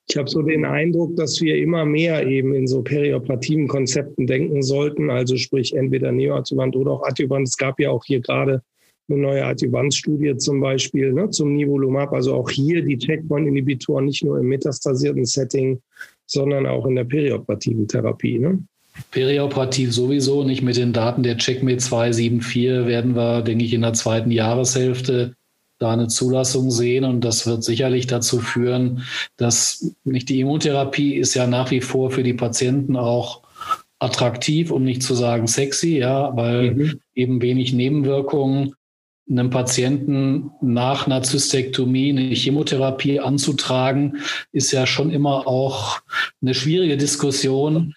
Ich 0.10 0.17
habe 0.17 0.29
so 0.29 0.41
den 0.41 0.65
Eindruck, 0.65 1.15
dass 1.15 1.39
wir 1.41 1.57
immer 1.57 1.86
mehr 1.86 2.27
eben 2.27 2.53
in 2.53 2.67
so 2.67 2.81
perioperativen 2.81 3.67
Konzepten 3.67 4.27
denken 4.27 4.62
sollten, 4.62 5.10
also 5.10 5.38
sprich 5.38 5.74
entweder 5.75 6.12
Neoadjuvant 6.12 6.75
oder 6.75 6.91
auch 6.91 7.03
Adjuvant. 7.03 7.48
Es 7.48 7.57
gab 7.57 7.79
ja 7.79 7.89
auch 7.89 8.03
hier 8.05 8.19
gerade 8.19 8.62
eine 9.10 9.17
neue 9.17 9.45
Adjuvanzstudie 9.45 10.38
zum 10.38 10.62
Beispiel 10.62 11.13
ne, 11.13 11.29
zum 11.29 11.55
Nivolumab, 11.55 12.13
also 12.13 12.36
auch 12.36 12.50
hier 12.50 12.83
die 12.83 12.98
Checkpoint-Inhibitoren 12.98 14.05
nicht 14.05 14.24
nur 14.24 14.39
im 14.39 14.48
metastasierten 14.48 15.25
Setting, 15.25 15.81
sondern 16.25 16.65
auch 16.65 16.86
in 16.86 16.95
der 16.95 17.03
perioperativen 17.03 17.88
Therapie. 17.88 18.39
Ne? 18.39 18.63
Perioperativ 19.12 19.93
sowieso, 19.93 20.43
nicht 20.43 20.62
mit 20.62 20.77
den 20.77 20.93
Daten 20.93 21.24
der 21.24 21.38
Checkmate 21.38 21.77
274 21.77 22.88
werden 22.88 23.15
wir, 23.15 23.41
denke 23.41 23.65
ich, 23.65 23.74
in 23.74 23.81
der 23.81 23.93
zweiten 23.93 24.31
Jahreshälfte 24.31 25.36
da 25.80 25.92
eine 25.92 26.08
Zulassung 26.08 26.72
sehen. 26.72 27.03
Und 27.03 27.22
das 27.22 27.46
wird 27.46 27.63
sicherlich 27.63 28.08
dazu 28.08 28.39
führen, 28.39 29.03
dass 29.38 29.94
nicht 30.03 30.30
die 30.30 30.39
Immuntherapie 30.39 31.15
ist 31.15 31.34
ja 31.34 31.48
nach 31.48 31.72
wie 31.72 31.82
vor 31.82 32.12
für 32.12 32.24
die 32.24 32.34
Patienten 32.34 32.96
auch 32.96 33.42
attraktiv, 34.00 34.72
um 34.72 34.84
nicht 34.84 35.01
zu 35.01 35.15
sagen 35.15 35.48
sexy, 35.48 35.98
ja, 35.98 36.36
weil 36.36 36.72
mhm. 36.72 37.00
eben 37.15 37.42
wenig 37.42 37.74
Nebenwirkungen 37.74 38.75
einem 39.30 39.50
Patienten 39.50 40.51
nach 40.62 41.06
einer 41.06 41.24
Zystektomie 41.24 42.10
eine 42.10 42.36
Chemotherapie 42.36 43.20
anzutragen, 43.20 44.18
ist 44.51 44.72
ja 44.72 44.86
schon 44.86 45.12
immer 45.12 45.48
auch 45.48 46.01
eine 46.42 46.53
schwierige 46.53 46.98
Diskussion. 46.98 47.96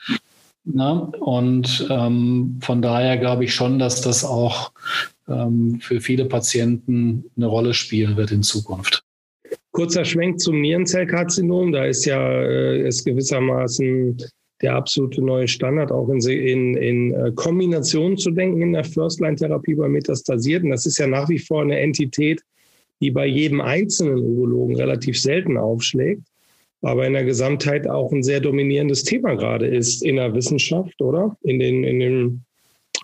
Ne? 0.64 1.10
Und 1.20 1.86
ähm, 1.90 2.58
von 2.62 2.82
daher 2.82 3.16
glaube 3.16 3.44
ich 3.44 3.54
schon, 3.54 3.78
dass 3.78 4.00
das 4.00 4.24
auch 4.24 4.72
ähm, 5.28 5.78
für 5.80 6.00
viele 6.00 6.26
Patienten 6.26 7.24
eine 7.36 7.46
Rolle 7.46 7.74
spielen 7.74 8.16
wird 8.16 8.32
in 8.32 8.42
Zukunft. 8.42 9.02
Kurzer 9.72 10.04
Schwenk 10.04 10.40
zum 10.40 10.60
Nierenzellkarzinom. 10.60 11.72
Da 11.72 11.84
ist 11.84 12.04
ja 12.04 12.42
äh, 12.42 12.86
ist 12.86 13.04
gewissermaßen 13.04 14.16
der 14.62 14.74
absolute 14.74 15.22
neue 15.22 15.48
Standard, 15.48 15.92
auch 15.92 16.08
in, 16.08 16.18
in, 16.20 16.76
in 16.76 17.12
äh, 17.12 17.32
Kombination 17.34 18.16
zu 18.16 18.30
denken 18.30 18.62
in 18.62 18.72
der 18.72 18.84
First-Line-Therapie 18.84 19.74
bei 19.74 19.88
Metastasierten. 19.88 20.70
Das 20.70 20.86
ist 20.86 20.98
ja 20.98 21.06
nach 21.06 21.28
wie 21.28 21.38
vor 21.38 21.62
eine 21.62 21.78
Entität, 21.78 22.42
die 23.02 23.10
bei 23.10 23.26
jedem 23.26 23.60
einzelnen 23.60 24.18
Urologen 24.18 24.76
relativ 24.76 25.20
selten 25.20 25.58
aufschlägt, 25.58 26.22
aber 26.80 27.06
in 27.06 27.12
der 27.12 27.24
Gesamtheit 27.24 27.86
auch 27.86 28.12
ein 28.12 28.22
sehr 28.22 28.40
dominierendes 28.40 29.04
Thema 29.04 29.34
gerade 29.34 29.66
ist 29.66 30.02
in 30.02 30.16
der 30.16 30.34
Wissenschaft, 30.34 31.00
oder? 31.02 31.36
In 31.42 31.58
den, 31.58 31.84
in 31.84 32.00
den 32.00 32.45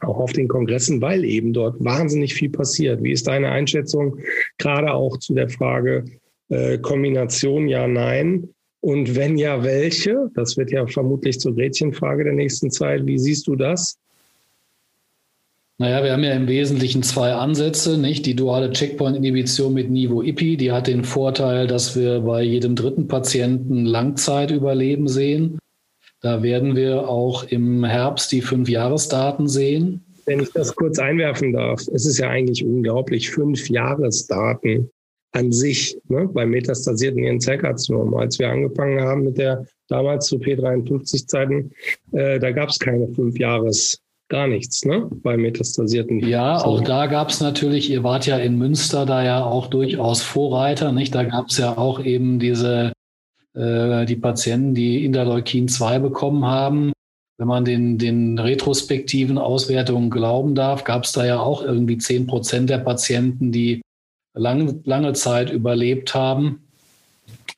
auch 0.02 0.18
auf 0.18 0.32
den 0.32 0.49
Kongressen, 0.49 1.00
weil 1.00 1.25
eben 1.25 1.52
dort 1.52 1.82
wahnsinnig 1.82 2.35
viel 2.35 2.50
passiert. 2.50 3.02
Wie 3.02 3.12
ist 3.12 3.26
deine 3.28 3.50
Einschätzung 3.50 4.18
gerade 4.59 4.92
auch 4.92 5.16
zu 5.18 5.35
der 5.35 5.49
Frage 5.49 6.04
äh, 6.49 6.78
Kombination 6.78 7.68
ja, 7.68 7.87
nein? 7.87 8.49
Und 8.80 9.14
wenn 9.14 9.38
ja, 9.38 9.62
welche? 9.62 10.30
Das 10.35 10.56
wird 10.56 10.73
ja 10.73 10.87
vermutlich 10.87 11.38
zur 11.38 11.54
Gretchenfrage 11.54 12.25
der 12.25 12.32
nächsten 12.32 12.71
Zeit. 12.71 13.06
Wie 13.06 13.18
siehst 13.18 13.47
du 13.47 13.54
das? 13.54 13.97
Naja, 15.78 16.04
wir 16.04 16.12
haben 16.12 16.25
ja 16.25 16.32
im 16.35 16.49
Wesentlichen 16.49 17.02
zwei 17.02 17.32
Ansätze, 17.32 17.97
nicht? 17.97 18.26
Die 18.26 18.37
duale 18.37 18.71
Checkpoint-Inhibition 18.71 19.73
mit 19.73 19.90
Nivo-IPI, 19.90 20.56
die 20.56 20.73
hat 20.73 20.87
den 20.87 21.04
Vorteil, 21.04 21.66
dass 21.66 21.97
wir 21.97 22.21
bei 22.21 22.42
jedem 22.42 22.76
dritten 22.76 23.09
Patienten 23.09 23.85
Langzeitüberleben 23.85 25.09
sehen. 25.09 25.59
Da 26.23 26.43
werden 26.43 26.76
wir 26.76 27.09
auch 27.09 27.43
im 27.45 27.85
Herbst 27.85 28.31
die 28.31 28.43
Fünf-Jahresdaten 28.43 29.49
sehen. 29.49 30.05
Wenn 30.25 30.38
ich 30.38 30.52
das 30.52 30.75
kurz 30.76 31.00
einwerfen 31.00 31.52
darf, 31.52 31.81
es 31.93 32.07
ist 32.07 32.19
ja 32.19 32.29
eigentlich 32.29 32.64
unglaublich, 32.64 33.29
fünf 33.29 33.69
Jahresdaten 33.69 34.88
an 35.33 35.50
sich 35.50 35.99
ne, 36.09 36.29
beim 36.29 36.50
metastasierten 36.50 37.25
Hirnzellkarzinom. 37.25 38.14
Als 38.14 38.38
wir 38.38 38.50
angefangen 38.50 39.00
haben 39.00 39.25
mit 39.25 39.38
der 39.38 39.67
damals 39.88 40.26
zu 40.26 40.37
P53-Zeiten, 40.37 41.73
äh, 42.12 42.38
da 42.38 42.52
gab 42.52 42.69
es 42.69 42.79
keine 42.79 43.09
fünf 43.09 43.37
Jahres 43.38 44.00
gar 44.29 44.47
nichts, 44.47 44.85
ne? 44.85 45.09
Bei 45.23 45.37
metastasierten. 45.37 46.21
Ja, 46.21 46.57
auch 46.57 46.83
da 46.83 47.07
gab 47.07 47.31
es 47.31 47.41
natürlich, 47.41 47.91
ihr 47.91 48.05
wart 48.05 48.26
ja 48.26 48.38
in 48.38 48.57
Münster 48.57 49.07
da 49.07 49.25
ja 49.25 49.45
auch 49.45 49.67
durchaus 49.67 50.23
Vorreiter, 50.23 50.93
nicht? 50.93 51.14
Da 51.14 51.25
gab 51.25 51.49
es 51.49 51.59
ja 51.59 51.76
auch 51.76 52.02
eben 52.02 52.38
diese 52.38 52.93
die 53.54 54.16
Patienten, 54.16 54.75
die 54.75 55.04
Interleukin 55.04 55.68
2 55.68 55.99
bekommen 55.99 56.47
haben. 56.47 56.92
Wenn 57.37 57.49
man 57.49 57.64
den, 57.64 57.99
den 57.99 58.38
retrospektiven 58.38 59.37
Auswertungen 59.37 60.11
glauben 60.11 60.54
darf, 60.54 60.85
gab 60.85 61.04
es 61.04 61.12
da 61.12 61.26
ja 61.26 61.40
auch 61.40 61.62
irgendwie 61.62 61.99
10 61.99 62.26
Prozent 62.26 62.71
der 62.71 62.78
Patienten, 62.78 63.52
die 63.52 63.82
lang, 64.35 64.82
lange 64.85 65.12
Zeit 65.12 65.50
überlebt 65.50 66.14
haben. 66.14 66.66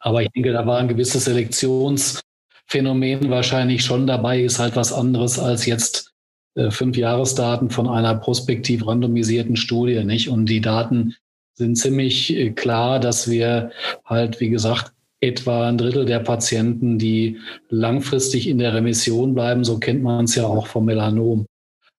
Aber 0.00 0.22
ich 0.22 0.30
denke, 0.30 0.52
da 0.52 0.66
war 0.66 0.78
ein 0.78 0.88
gewisses 0.88 1.24
Selektionsphänomen 1.24 3.30
wahrscheinlich 3.30 3.84
schon 3.84 4.06
dabei, 4.06 4.42
ist 4.42 4.58
halt 4.58 4.76
was 4.76 4.92
anderes 4.92 5.38
als 5.38 5.66
jetzt 5.66 6.12
äh, 6.54 6.70
fünf 6.70 6.96
Jahresdaten 6.96 7.70
von 7.70 7.88
einer 7.88 8.14
prospektiv 8.14 8.86
randomisierten 8.86 9.56
Studie, 9.56 10.04
nicht? 10.04 10.28
Und 10.28 10.46
die 10.46 10.60
Daten 10.60 11.14
sind 11.54 11.76
ziemlich 11.76 12.34
äh, 12.34 12.50
klar, 12.50 13.00
dass 13.00 13.30
wir 13.30 13.70
halt, 14.04 14.40
wie 14.40 14.50
gesagt, 14.50 14.92
etwa 15.24 15.68
ein 15.68 15.78
Drittel 15.78 16.04
der 16.04 16.20
Patienten, 16.20 16.98
die 16.98 17.38
langfristig 17.68 18.48
in 18.48 18.58
der 18.58 18.74
Remission 18.74 19.34
bleiben. 19.34 19.64
So 19.64 19.78
kennt 19.78 20.02
man 20.02 20.24
es 20.24 20.34
ja 20.34 20.46
auch 20.46 20.66
vom 20.66 20.84
Melanom. 20.84 21.46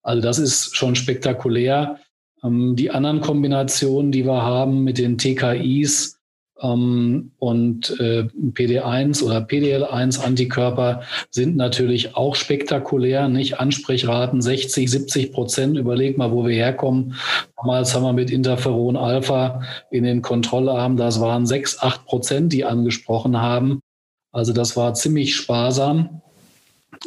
Also 0.03 0.21
das 0.21 0.39
ist 0.39 0.75
schon 0.75 0.95
spektakulär. 0.95 1.99
Ähm, 2.43 2.75
die 2.75 2.91
anderen 2.91 3.21
Kombinationen, 3.21 4.11
die 4.11 4.25
wir 4.25 4.43
haben 4.43 4.83
mit 4.83 4.97
den 4.97 5.17
TKIs, 5.17 6.19
ähm, 6.61 7.31
und 7.37 7.99
äh, 7.99 8.27
PD1 8.53 9.23
oder 9.23 9.39
PDL1-Antikörper 9.39 11.01
sind 11.29 11.55
natürlich 11.55 12.15
auch 12.15 12.35
spektakulär, 12.35 13.27
nicht? 13.27 13.59
Ansprechraten 13.59 14.41
60, 14.41 14.89
70 14.89 15.31
Prozent. 15.33 15.77
Überleg 15.77 16.17
mal, 16.17 16.31
wo 16.31 16.45
wir 16.45 16.55
herkommen. 16.55 17.15
Damals 17.57 17.93
haben 17.93 18.03
wir 18.03 18.13
mit 18.13 18.31
Interferon 18.31 18.95
Alpha 18.95 19.61
in 19.91 20.03
den 20.03 20.21
Kontrollarmen, 20.21 20.97
das 20.97 21.19
waren 21.19 21.45
6, 21.45 21.81
8 21.81 22.05
Prozent, 22.05 22.53
die 22.53 22.65
angesprochen 22.65 23.41
haben. 23.41 23.81
Also 24.31 24.53
das 24.53 24.75
war 24.75 24.93
ziemlich 24.93 25.35
sparsam. 25.35 26.21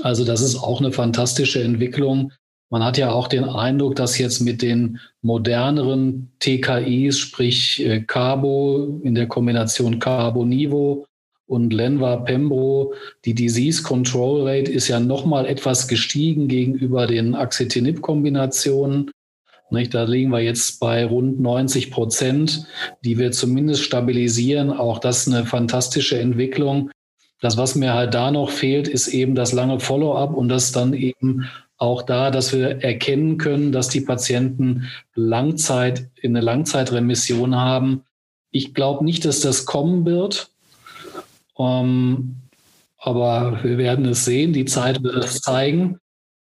Also 0.02 0.24
das 0.24 0.40
ist 0.40 0.56
auch 0.56 0.80
eine 0.80 0.92
fantastische 0.92 1.62
Entwicklung. 1.62 2.32
Man 2.70 2.84
hat 2.84 2.98
ja 2.98 3.12
auch 3.12 3.28
den 3.28 3.44
Eindruck, 3.44 3.96
dass 3.96 4.18
jetzt 4.18 4.40
mit 4.40 4.60
den 4.60 5.00
moderneren 5.22 6.30
TKIs, 6.40 7.18
sprich 7.18 7.84
äh, 7.84 8.00
Cabo 8.02 9.00
in 9.02 9.14
der 9.14 9.26
Kombination 9.26 9.98
Cabo-Nivo 9.98 11.06
und 11.46 11.72
Lenva 11.72 12.16
Pembro, 12.16 12.92
die 13.24 13.34
Disease 13.34 13.82
Control 13.82 14.46
Rate 14.46 14.70
ist 14.70 14.88
ja 14.88 15.00
nochmal 15.00 15.46
etwas 15.46 15.88
gestiegen 15.88 16.46
gegenüber 16.46 17.06
den 17.06 17.34
Axitinib-Kombinationen. 17.34 19.10
Da 19.70 20.04
liegen 20.04 20.30
wir 20.30 20.40
jetzt 20.40 20.78
bei 20.80 21.04
rund 21.04 21.40
90 21.40 21.90
Prozent, 21.90 22.66
die 23.04 23.18
wir 23.18 23.32
zumindest 23.32 23.82
stabilisieren. 23.82 24.70
Auch 24.70 24.98
das 24.98 25.26
ist 25.26 25.34
eine 25.34 25.46
fantastische 25.46 26.18
Entwicklung. 26.18 26.90
Das, 27.40 27.56
was 27.56 27.74
mir 27.74 27.94
halt 27.94 28.14
da 28.14 28.30
noch 28.30 28.50
fehlt, 28.50 28.88
ist 28.88 29.08
eben 29.08 29.34
das 29.34 29.52
lange 29.52 29.78
Follow-up 29.80 30.34
und 30.34 30.48
das 30.48 30.72
dann 30.72 30.92
eben 30.92 31.48
auch 31.78 32.02
da, 32.02 32.30
dass 32.30 32.52
wir 32.52 32.82
erkennen 32.82 33.38
können, 33.38 33.72
dass 33.72 33.88
die 33.88 34.00
Patienten 34.00 34.88
Langzeit, 35.14 36.10
in 36.20 36.36
eine 36.36 36.44
Langzeitremission 36.44 37.54
haben. 37.56 38.02
Ich 38.50 38.74
glaube 38.74 39.04
nicht, 39.04 39.24
dass 39.24 39.40
das 39.40 39.64
kommen 39.64 40.04
wird. 40.04 40.50
Ähm, 41.58 42.36
aber 42.98 43.60
wir 43.62 43.78
werden 43.78 44.04
es 44.06 44.24
sehen. 44.24 44.52
Die 44.52 44.64
Zeit 44.64 45.02
wird 45.02 45.24
es 45.24 45.40
zeigen. 45.40 45.98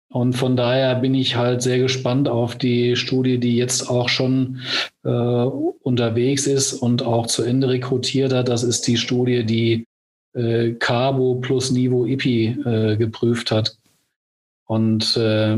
Und 0.10 0.34
von 0.34 0.58
daher 0.58 0.96
bin 0.96 1.16
ich 1.16 1.38
halt 1.38 1.62
sehr 1.62 1.80
gespannt 1.80 2.28
auf 2.28 2.58
die 2.58 2.98
Studie, 2.98 3.40
die 3.40 3.56
jetzt 3.56 3.90
auch 3.90 4.10
schon 4.10 4.60
äh, 5.06 5.10
unterwegs 5.10 6.48
ist 6.48 6.74
und 6.74 7.02
auch 7.04 7.28
zu 7.28 7.44
Ende 7.44 7.70
rekrutiert 7.70 8.34
hat. 8.34 8.50
Das 8.50 8.64
ist 8.64 8.86
die 8.88 8.98
Studie, 8.98 9.46
die 9.46 9.88
äh, 10.34 10.74
Cabo 10.74 11.36
plus 11.36 11.72
Nivo 11.72 12.06
IPI 12.06 12.58
äh, 12.66 12.98
geprüft 12.98 13.52
hat. 13.52 13.78
Und 14.72 15.18
äh, 15.18 15.58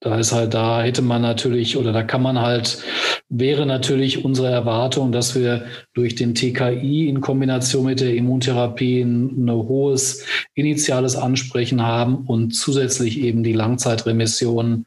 da 0.00 0.18
ist 0.18 0.32
halt, 0.32 0.52
da 0.52 0.82
hätte 0.82 1.00
man 1.00 1.22
natürlich 1.22 1.78
oder 1.78 1.90
da 1.90 2.02
kann 2.02 2.20
man 2.20 2.38
halt, 2.38 2.84
wäre 3.30 3.64
natürlich 3.64 4.26
unsere 4.26 4.48
Erwartung, 4.48 5.10
dass 5.10 5.34
wir 5.34 5.64
durch 5.94 6.16
den 6.16 6.34
TKI 6.34 7.08
in 7.08 7.22
Kombination 7.22 7.86
mit 7.86 8.02
der 8.02 8.14
Immuntherapie 8.14 9.00
ein, 9.00 9.46
ein 9.46 9.50
hohes 9.50 10.26
initiales 10.52 11.16
Ansprechen 11.16 11.80
haben 11.80 12.26
und 12.26 12.50
zusätzlich 12.50 13.20
eben 13.20 13.42
die 13.42 13.54
Langzeitremission. 13.54 14.84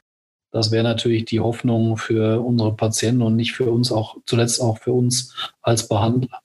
Das 0.52 0.72
wäre 0.72 0.84
natürlich 0.84 1.26
die 1.26 1.40
Hoffnung 1.40 1.98
für 1.98 2.40
unsere 2.40 2.76
Patienten 2.76 3.24
und 3.24 3.36
nicht 3.36 3.54
für 3.54 3.72
uns 3.72 3.92
auch, 3.92 4.18
zuletzt 4.28 4.62
auch 4.62 4.78
für 4.78 4.94
uns 4.94 5.34
als 5.64 5.88
Behandler. 5.88 6.40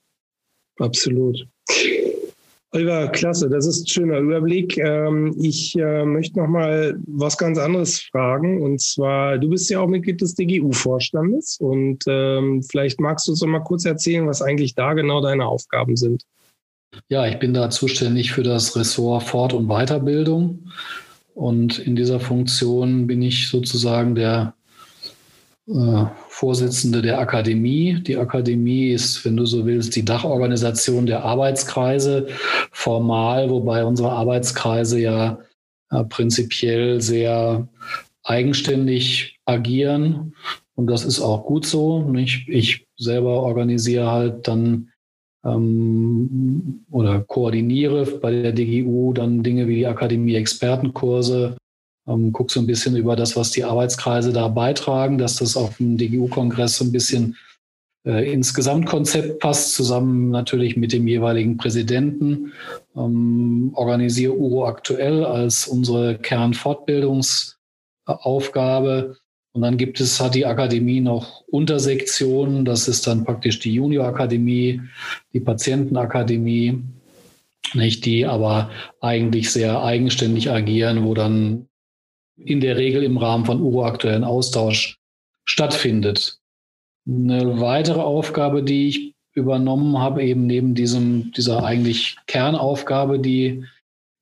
Absolut. 0.79 1.47
Oliver, 2.71 3.07
klasse, 3.07 3.49
das 3.49 3.65
ist 3.65 3.81
ein 3.81 3.87
schöner 3.87 4.19
Überblick. 4.19 4.77
Ähm, 4.77 5.35
ich 5.39 5.75
äh, 5.75 6.05
möchte 6.05 6.39
noch 6.39 6.47
mal 6.47 6.99
was 7.07 7.35
ganz 7.37 7.57
anderes 7.57 7.99
fragen. 7.99 8.61
Und 8.61 8.79
zwar, 8.79 9.39
du 9.39 9.49
bist 9.49 9.69
ja 9.71 9.79
auch 9.79 9.87
Mitglied 9.87 10.21
des 10.21 10.35
DGU-Vorstandes 10.35 11.57
und 11.59 12.03
ähm, 12.07 12.61
vielleicht 12.61 12.99
magst 12.99 13.27
du 13.27 13.31
uns 13.31 13.41
noch 13.41 13.47
mal 13.47 13.63
kurz 13.63 13.85
erzählen, 13.85 14.27
was 14.27 14.43
eigentlich 14.43 14.75
da 14.75 14.93
genau 14.93 15.19
deine 15.19 15.47
Aufgaben 15.47 15.95
sind. 15.95 16.23
Ja, 17.07 17.25
ich 17.27 17.39
bin 17.39 17.55
da 17.55 17.71
zuständig 17.71 18.31
für 18.31 18.43
das 18.43 18.75
Ressort 18.75 19.23
Fort- 19.23 19.53
und 19.53 19.67
Weiterbildung. 19.67 20.69
Und 21.33 21.79
in 21.79 21.95
dieser 21.95 22.19
Funktion 22.19 23.07
bin 23.07 23.21
ich 23.21 23.49
sozusagen 23.49 24.13
der 24.13 24.53
äh, 25.69 26.05
Vorsitzende 26.27 27.01
der 27.01 27.19
Akademie. 27.19 28.01
Die 28.01 28.17
Akademie 28.17 28.89
ist, 28.89 29.23
wenn 29.23 29.37
du 29.37 29.45
so 29.45 29.65
willst, 29.65 29.95
die 29.95 30.05
Dachorganisation 30.05 31.05
der 31.05 31.23
Arbeitskreise 31.23 32.27
formal, 32.71 33.49
wobei 33.49 33.85
unsere 33.85 34.11
Arbeitskreise 34.11 34.99
ja, 34.99 35.39
ja 35.91 36.03
prinzipiell 36.03 37.01
sehr 37.01 37.67
eigenständig 38.23 39.39
agieren. 39.45 40.33
Und 40.75 40.87
das 40.87 41.05
ist 41.05 41.19
auch 41.19 41.45
gut 41.45 41.65
so. 41.65 42.11
Ich, 42.15 42.47
ich 42.47 42.87
selber 42.97 43.43
organisiere 43.43 44.11
halt 44.11 44.47
dann 44.47 44.89
ähm, 45.45 46.85
oder 46.89 47.21
koordiniere 47.21 48.05
bei 48.19 48.31
der 48.31 48.53
DGU 48.53 49.13
dann 49.13 49.43
Dinge 49.43 49.67
wie 49.67 49.75
die 49.75 49.87
Akademie 49.87 50.35
Expertenkurse, 50.35 51.57
ähm, 52.09 52.33
guck 52.33 52.51
so 52.51 52.59
ein 52.59 52.67
bisschen 52.67 52.97
über 52.97 53.15
das, 53.15 53.35
was 53.35 53.51
die 53.51 53.63
Arbeitskreise 53.63 54.33
da 54.33 54.47
beitragen, 54.47 55.19
dass 55.19 55.35
das 55.35 55.55
auf 55.55 55.77
dem 55.77 55.97
DGU-Kongress 55.97 56.77
so 56.77 56.85
ein 56.85 56.91
bisschen 56.91 57.37
äh, 58.05 58.31
ins 58.31 58.53
Gesamtkonzept 58.53 59.39
passt, 59.39 59.73
zusammen 59.73 60.29
natürlich 60.29 60.77
mit 60.77 60.93
dem 60.93 61.07
jeweiligen 61.07 61.57
Präsidenten. 61.57 62.53
Ähm, 62.95 63.71
organisiere 63.75 64.33
URO 64.33 64.65
aktuell 64.65 65.23
als 65.23 65.67
unsere 65.67 66.17
Kernfortbildungsaufgabe. 66.17 69.17
Und 69.51 69.61
dann 69.61 69.77
gibt 69.77 69.99
es, 69.99 70.19
hat 70.19 70.35
die 70.35 70.45
Akademie 70.45 71.01
noch 71.01 71.41
Untersektionen. 71.47 72.65
Das 72.65 72.87
ist 72.87 73.07
dann 73.07 73.25
praktisch 73.25 73.59
die 73.59 73.73
Juniorakademie, 73.73 74.81
die 75.33 75.39
Patientenakademie, 75.39 76.83
nicht 77.73 78.05
die 78.05 78.25
aber 78.25 78.69
eigentlich 79.01 79.51
sehr 79.51 79.83
eigenständig 79.83 80.51
agieren, 80.51 81.03
wo 81.03 81.13
dann 81.13 81.68
in 82.45 82.61
der 82.61 82.77
Regel 82.77 83.03
im 83.03 83.17
Rahmen 83.17 83.45
von 83.45 83.61
URO-aktuellen 83.61 84.23
Austausch 84.23 84.97
stattfindet. 85.45 86.39
Eine 87.07 87.59
weitere 87.59 88.01
Aufgabe, 88.01 88.63
die 88.63 88.87
ich 88.87 89.15
übernommen 89.33 89.97
habe, 89.97 90.23
eben 90.23 90.45
neben 90.45 90.75
diesem, 90.75 91.31
dieser 91.31 91.63
eigentlich 91.63 92.17
Kernaufgabe, 92.27 93.19
die, 93.19 93.63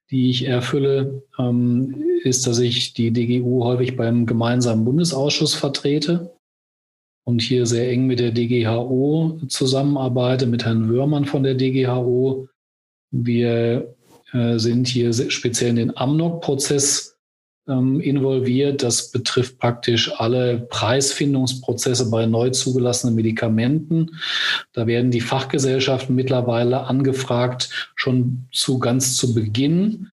die 0.09 0.29
ich 0.29 0.47
erfülle, 0.47 1.24
ähm, 1.38 2.03
ist, 2.24 2.47
dass 2.47 2.59
ich 2.59 2.93
die 2.93 3.12
DGU 3.12 3.63
häufig 3.63 3.95
beim 3.95 4.25
gemeinsamen 4.25 4.86
Bundesausschuss 4.86 5.53
vertrete 5.53 6.31
und 7.25 7.41
hier 7.41 7.65
sehr 7.65 7.91
eng 7.91 8.07
mit 8.07 8.19
der 8.19 8.31
DGHO 8.31 9.41
zusammenarbeite, 9.50 10.45
mit 10.47 10.65
Herrn 10.65 10.89
Wörmann 10.89 11.25
von 11.25 11.43
der 11.43 11.55
DGHO. 11.55 12.47
Wir 13.12 13.95
äh, 14.31 14.57
sind 14.57 14.88
hier 14.88 15.13
speziell 15.13 15.71
in 15.71 15.75
den 15.75 15.97
Amnok-Prozess 15.97 17.16
ähm, 17.67 18.00
involviert. 18.00 18.83
Das 18.83 19.12
betrifft 19.12 19.59
praktisch 19.59 20.12
alle 20.19 20.59
Preisfindungsprozesse 20.69 22.09
bei 22.09 22.25
neu 22.25 22.50
zugelassenen 22.50 23.15
Medikamenten. 23.15 24.12
Da 24.74 24.88
werden 24.88 25.12
die 25.12 25.21
Fachgesellschaften 25.21 26.15
mittlerweile 26.15 26.81
angefragt, 26.81 27.91
schon 27.95 28.47
zu 28.51 28.80
ganz 28.80 29.15
zu 29.15 29.34
Beginn 29.34 30.10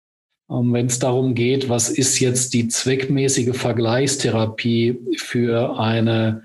ähm, 0.51 0.73
wenn 0.73 0.87
es 0.87 0.99
darum 0.99 1.33
geht, 1.33 1.69
was 1.69 1.89
ist 1.89 2.19
jetzt 2.19 2.53
die 2.53 2.67
zweckmäßige 2.67 3.55
Vergleichstherapie 3.55 4.99
für 5.17 5.79
eine 5.79 6.43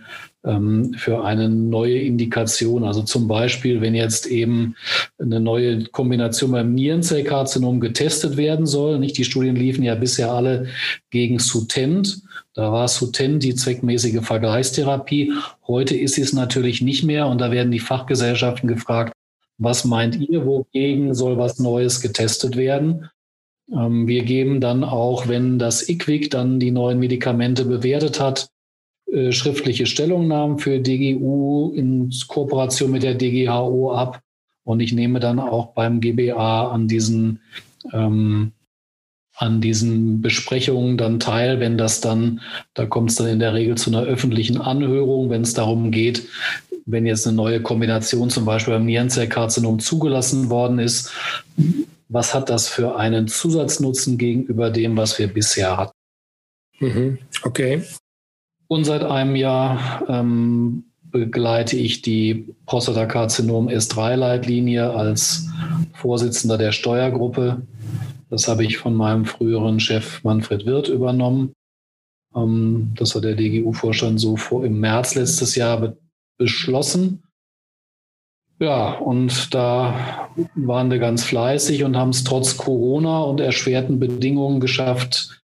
für 0.96 1.24
eine 1.24 1.48
neue 1.48 1.98
Indikation. 1.98 2.84
Also 2.84 3.02
zum 3.02 3.26
Beispiel, 3.26 3.80
wenn 3.80 3.94
jetzt 3.94 4.26
eben 4.26 4.76
eine 5.18 5.40
neue 5.40 5.84
Kombination 5.84 6.52
beim 6.52 6.74
Nierenzellkarzinom 6.74 7.80
getestet 7.80 8.36
werden 8.36 8.66
soll. 8.66 8.98
Nicht 8.98 9.18
die 9.18 9.24
Studien 9.24 9.56
liefen 9.56 9.82
ja 9.82 9.94
bisher 9.96 10.30
alle 10.32 10.68
gegen 11.10 11.38
Sutent. 11.38 12.22
Da 12.54 12.72
war 12.72 12.86
Sutent 12.88 13.42
die 13.42 13.54
zweckmäßige 13.54 14.20
Vergleichstherapie. 14.22 15.32
Heute 15.66 15.96
ist 15.96 16.16
es 16.16 16.32
natürlich 16.32 16.80
nicht 16.80 17.02
mehr 17.02 17.26
und 17.26 17.40
da 17.40 17.50
werden 17.50 17.72
die 17.72 17.80
Fachgesellschaften 17.80 18.68
gefragt, 18.68 19.12
was 19.58 19.84
meint 19.84 20.16
ihr, 20.16 20.46
wogegen 20.46 21.14
soll 21.14 21.38
was 21.38 21.58
Neues 21.58 22.00
getestet 22.00 22.56
werden? 22.56 23.08
Ähm, 23.72 24.06
wir 24.06 24.22
geben 24.22 24.60
dann 24.60 24.84
auch, 24.84 25.28
wenn 25.28 25.58
das 25.58 25.88
IQWIC 25.88 26.30
dann 26.30 26.60
die 26.60 26.70
neuen 26.70 26.98
Medikamente 26.98 27.64
bewertet 27.64 28.20
hat, 28.20 28.48
äh, 29.12 29.32
schriftliche 29.32 29.86
Stellungnahmen 29.86 30.58
für 30.58 30.80
DGU 30.80 31.72
in 31.74 32.10
Kooperation 32.28 32.90
mit 32.90 33.02
der 33.02 33.14
DGHO 33.14 33.92
ab. 33.92 34.20
Und 34.64 34.80
ich 34.80 34.92
nehme 34.92 35.20
dann 35.20 35.38
auch 35.38 35.74
beim 35.74 36.00
GBA 36.00 36.68
an 36.68 36.88
diesen, 36.88 37.40
ähm, 37.92 38.52
an 39.36 39.60
diesen 39.60 40.22
Besprechungen 40.22 40.96
dann 40.96 41.20
teil, 41.20 41.60
wenn 41.60 41.78
das 41.78 42.00
dann, 42.00 42.40
da 42.74 42.86
kommt 42.86 43.10
es 43.10 43.16
dann 43.16 43.28
in 43.28 43.38
der 43.38 43.54
Regel 43.54 43.76
zu 43.76 43.90
einer 43.90 44.02
öffentlichen 44.02 44.60
Anhörung, 44.60 45.30
wenn 45.30 45.42
es 45.42 45.54
darum 45.54 45.92
geht, 45.92 46.26
wenn 46.84 47.06
jetzt 47.06 47.26
eine 47.26 47.36
neue 47.36 47.62
Kombination 47.62 48.30
zum 48.30 48.44
Beispiel 48.44 48.74
beim 48.74 48.86
Nierenzellkarzinom 48.86 49.78
zugelassen 49.78 50.50
worden 50.50 50.78
ist, 50.78 51.12
was 52.08 52.34
hat 52.34 52.48
das 52.48 52.68
für 52.68 52.96
einen 52.96 53.28
Zusatznutzen 53.28 54.18
gegenüber 54.18 54.70
dem, 54.70 54.96
was 54.96 55.18
wir 55.18 55.28
bisher 55.28 55.76
hatten? 55.76 55.92
Mhm. 56.80 57.18
Okay. 57.42 57.82
Und 58.68 58.84
seit 58.84 59.04
einem 59.04 59.36
Jahr 59.36 60.02
ähm, 60.08 60.84
begleite 61.04 61.76
ich 61.76 62.02
die 62.02 62.54
Prostatakarzinom 62.66 63.68
S3-Leitlinie 63.68 64.90
als 64.90 65.48
Vorsitzender 65.94 66.58
der 66.58 66.72
Steuergruppe. 66.72 67.62
Das 68.28 68.48
habe 68.48 68.64
ich 68.64 68.78
von 68.78 68.94
meinem 68.94 69.24
früheren 69.24 69.78
Chef 69.80 70.22
Manfred 70.24 70.66
Wirth 70.66 70.88
übernommen. 70.88 71.52
Ähm, 72.34 72.92
das 72.96 73.14
hat 73.14 73.24
der 73.24 73.34
DGU-Vorstand 73.34 74.20
so 74.20 74.36
vor, 74.36 74.64
im 74.64 74.80
März 74.80 75.14
letztes 75.14 75.54
Jahr 75.54 75.80
be 75.80 75.96
beschlossen. 76.38 77.22
Ja, 78.58 78.92
und 78.92 79.54
da 79.54 80.28
waren 80.54 80.90
wir 80.90 80.98
ganz 80.98 81.24
fleißig 81.24 81.82
und 81.82 81.96
haben 81.96 82.10
es 82.10 82.24
trotz 82.24 82.58
Corona 82.58 83.20
und 83.20 83.40
erschwerten 83.40 83.98
Bedingungen 83.98 84.60
geschafft, 84.60 85.42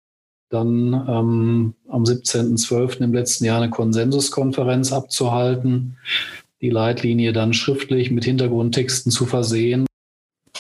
dann 0.53 0.93
ähm, 1.09 1.75
am 1.89 2.05
17.12. 2.05 3.01
im 3.01 3.15
letzten 3.15 3.45
Jahr 3.45 3.61
eine 3.61 3.71
Konsensuskonferenz 3.71 4.93
abzuhalten, 4.93 5.97
die 6.61 6.71
Leitlinie 6.71 7.33
dann 7.33 7.55
schriftlich 7.55 8.11
mit 8.11 8.25
Hintergrundtexten 8.25 9.11
zu 9.11 9.27
versehen. 9.27 9.87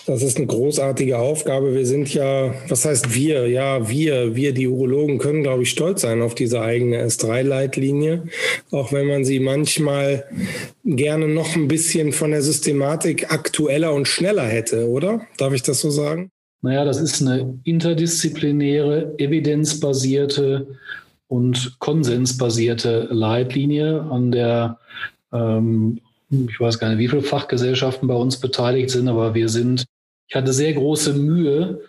Das 0.07 0.23
ist 0.23 0.37
eine 0.37 0.47
großartige 0.47 1.19
Aufgabe. 1.19 1.75
Wir 1.75 1.87
sind 1.87 2.13
ja, 2.13 2.53
was 2.69 2.85
heißt 2.85 3.15
wir? 3.15 3.47
Ja, 3.47 3.89
wir, 3.89 4.35
wir, 4.35 4.53
die 4.53 4.67
Urologen 4.67 5.19
können, 5.19 5.45
glaube 5.45 5.63
ich, 5.63 5.71
stolz 5.71 6.01
sein 6.01 6.23
auf 6.23 6.35
diese 6.35 6.61
eigene 6.61 7.05
S3-Leitlinie, 7.05 8.25
auch 8.73 8.93
wenn 8.93 9.07
man 9.07 9.25
sie 9.25 9.39
manchmal 9.39 10.25
gerne 10.85 11.29
noch 11.29 11.55
ein 11.55 11.69
bisschen 11.69 12.13
von 12.13 12.33
der 12.33 12.43
Systematik 12.43 13.31
aktueller 13.31 13.93
und 13.93 14.09
schneller 14.09 14.47
hätte, 14.47 14.89
oder? 14.89 15.25
Darf 15.37 15.53
ich 15.53 15.63
das 15.63 15.81
so 15.81 15.91
sagen? 15.91 16.32
Naja, 16.63 16.85
das 16.85 17.01
ist 17.01 17.21
eine 17.21 17.59
interdisziplinäre, 17.65 19.19
evidenzbasierte 19.19 20.79
und 21.29 21.77
konsensbasierte 21.81 23.09
Leitlinie, 23.11 24.03
an 24.03 24.31
der 24.31 24.79
ähm, 25.33 26.01
ich 26.33 26.59
weiß 26.59 26.79
gar 26.79 26.89
nicht, 26.89 26.99
wie 26.99 27.09
viele 27.09 27.23
Fachgesellschaften 27.23 28.09
bei 28.09 28.15
uns 28.15 28.39
beteiligt 28.39 28.91
sind, 28.91 29.09
aber 29.09 29.35
wir 29.35 29.49
sind, 29.49 29.85
ich 30.29 30.35
hatte 30.35 30.53
sehr 30.53 30.73
große 30.73 31.13
Mühe, 31.15 31.83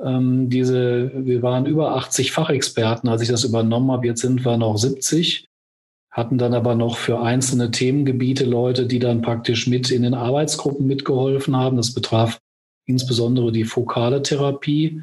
ähm, 0.00 0.48
diese, 0.48 1.10
wir 1.14 1.42
waren 1.42 1.66
über 1.66 1.96
80 1.96 2.30
Fachexperten, 2.30 3.08
als 3.08 3.22
ich 3.22 3.28
das 3.28 3.44
übernommen 3.44 3.90
habe, 3.90 4.06
jetzt 4.06 4.20
sind 4.20 4.44
wir 4.44 4.56
noch 4.56 4.78
70, 4.78 5.48
hatten 6.10 6.38
dann 6.38 6.54
aber 6.54 6.74
noch 6.74 6.96
für 6.96 7.20
einzelne 7.20 7.70
Themengebiete 7.70 8.44
Leute, 8.44 8.86
die 8.86 9.00
dann 9.00 9.22
praktisch 9.22 9.66
mit 9.66 9.90
in 9.90 10.02
den 10.02 10.14
Arbeitsgruppen 10.14 10.86
mitgeholfen 10.86 11.56
haben. 11.56 11.76
Das 11.76 11.92
betraf 11.94 12.38
insbesondere 12.88 13.52
die 13.52 13.64
fokale 13.64 14.22
Therapie. 14.22 15.02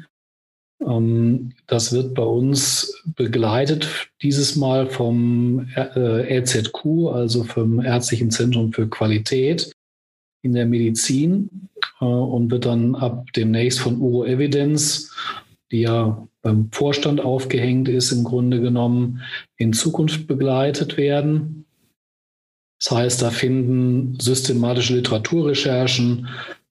Ähm, 0.86 1.52
das 1.66 1.92
wird 1.92 2.14
bei 2.14 2.22
uns 2.22 3.02
begleitet 3.16 4.10
dieses 4.20 4.56
Mal 4.56 4.90
vom 4.90 5.66
RZQ, 5.76 6.84
äh, 6.84 7.08
also 7.08 7.44
vom 7.44 7.80
Ärztlichen 7.80 8.30
Zentrum 8.30 8.72
für 8.72 8.88
Qualität 8.88 9.72
in 10.42 10.52
der 10.52 10.66
Medizin 10.66 11.68
äh, 12.00 12.04
und 12.04 12.50
wird 12.50 12.66
dann 12.66 12.94
ab 12.94 13.26
demnächst 13.34 13.80
von 13.80 14.00
Uro 14.00 14.24
Evidence, 14.24 15.14
die 15.70 15.82
ja 15.82 16.26
beim 16.42 16.70
Vorstand 16.72 17.20
aufgehängt 17.20 17.88
ist, 17.88 18.12
im 18.12 18.24
Grunde 18.24 18.60
genommen 18.60 19.22
in 19.56 19.72
Zukunft 19.72 20.26
begleitet 20.26 20.96
werden. 20.96 21.64
Das 22.78 22.90
heißt, 22.90 23.22
da 23.22 23.30
finden 23.30 24.18
systematische 24.20 24.94
Literaturrecherchen, 24.96 26.28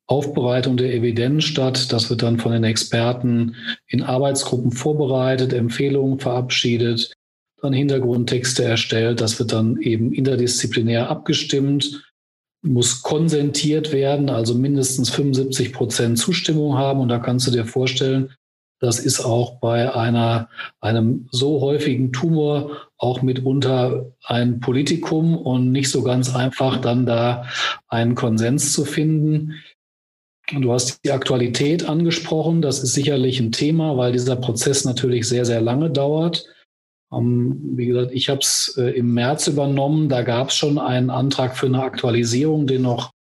Aufbereitung 0.08 0.78
der 0.78 0.94
Evidenz 0.94 1.46
statt. 1.46 1.91
Das 1.91 2.10
wird 2.10 2.22
dann 2.22 2.39
von 2.39 2.52
den 2.52 2.63
Experten 2.63 3.56
in 3.88 4.04
Arbeitsgruppen 4.04 4.72
vorbereitet, 4.72 5.54
Empfehlungen 5.54 6.20
verabschiedet, 6.20 7.13
dann 7.62 7.74
Hintergrundtexte 7.74 8.63
erstellt. 8.63 9.22
Das 9.22 9.39
wird 9.39 9.52
dann 9.52 9.82
eben 9.82 10.13
interdisziplinär 10.13 11.10
abgestimmt, 11.10 12.13
muss 12.62 13.02
konsentiert 13.02 13.91
werden, 13.91 14.30
also 14.30 14.56
mindestens 14.56 15.10
75 15.10 15.74
Prozent 15.74 16.20
Zustimmung 16.20 16.78
haben. 16.78 17.00
Und 17.00 17.10
da 17.10 17.20
kannst 17.20 17.48
du 17.48 17.52
dir 17.52 17.65
vorstellen, 17.65 18.32
das 18.80 19.00
ist 19.00 19.22
auch 19.22 19.60
bei 19.60 19.96
einer, 19.96 20.50
einem 20.82 21.28
so 21.32 21.62
häufigen 21.62 22.12
Tumor 22.12 22.89
auch 22.98 23.22
mitunter 23.22 24.12
ein 24.24 24.60
Politikum 24.60 25.38
und 25.38 25.72
nicht 25.72 25.89
so 25.89 26.04
ganz 26.04 26.36
einfach, 26.36 26.78
dann 26.78 27.06
da 27.06 27.46
einen 27.88 28.15
Konsens 28.15 28.74
zu 28.74 28.84
finden. 28.84 29.56
Du 30.51 30.71
hast 30.71 31.03
die 31.03 31.12
Aktualität 31.12 31.88
angesprochen. 31.88 32.62
Das 32.62 32.84
ist 32.84 32.93
sicherlich 32.93 33.39
ein 33.39 33.51
Thema, 33.51 33.97
weil 33.97 34.12
dieser 34.12 34.36
Prozess 34.36 34.86
natürlich 34.86 35.27
sehr, 35.27 35.45
sehr 35.45 35.62
lange 35.62 35.89
dauert. 35.89 36.45
Ähm, 37.12 37.60
wie 37.75 37.88
gesagt, 37.88 38.12
ich 38.13 38.29
habe 38.29 38.41
es 38.41 38.75
äh, 38.77 38.91
im 38.91 39.13
März 39.13 39.47
übernommen. 39.47 40.10
Da 40.10 40.21
gab 40.21 40.49
es 40.49 40.55
schon 40.55 40.77
einen 40.77 41.10
Antrag 41.10 41.58
für 41.58 41.65
eine 41.65 41.81
Aktualisierung, 41.81 42.67
den 42.67 42.84
noch, 42.84 43.12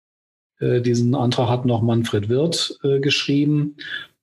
äh, 0.61 0.81
diesen 0.81 1.15
Antrag 1.15 1.49
hat 1.49 1.65
noch 1.65 1.83
Manfred 1.83 2.29
Wirth 2.29 2.79
äh, 2.83 3.01
geschrieben. 3.01 3.77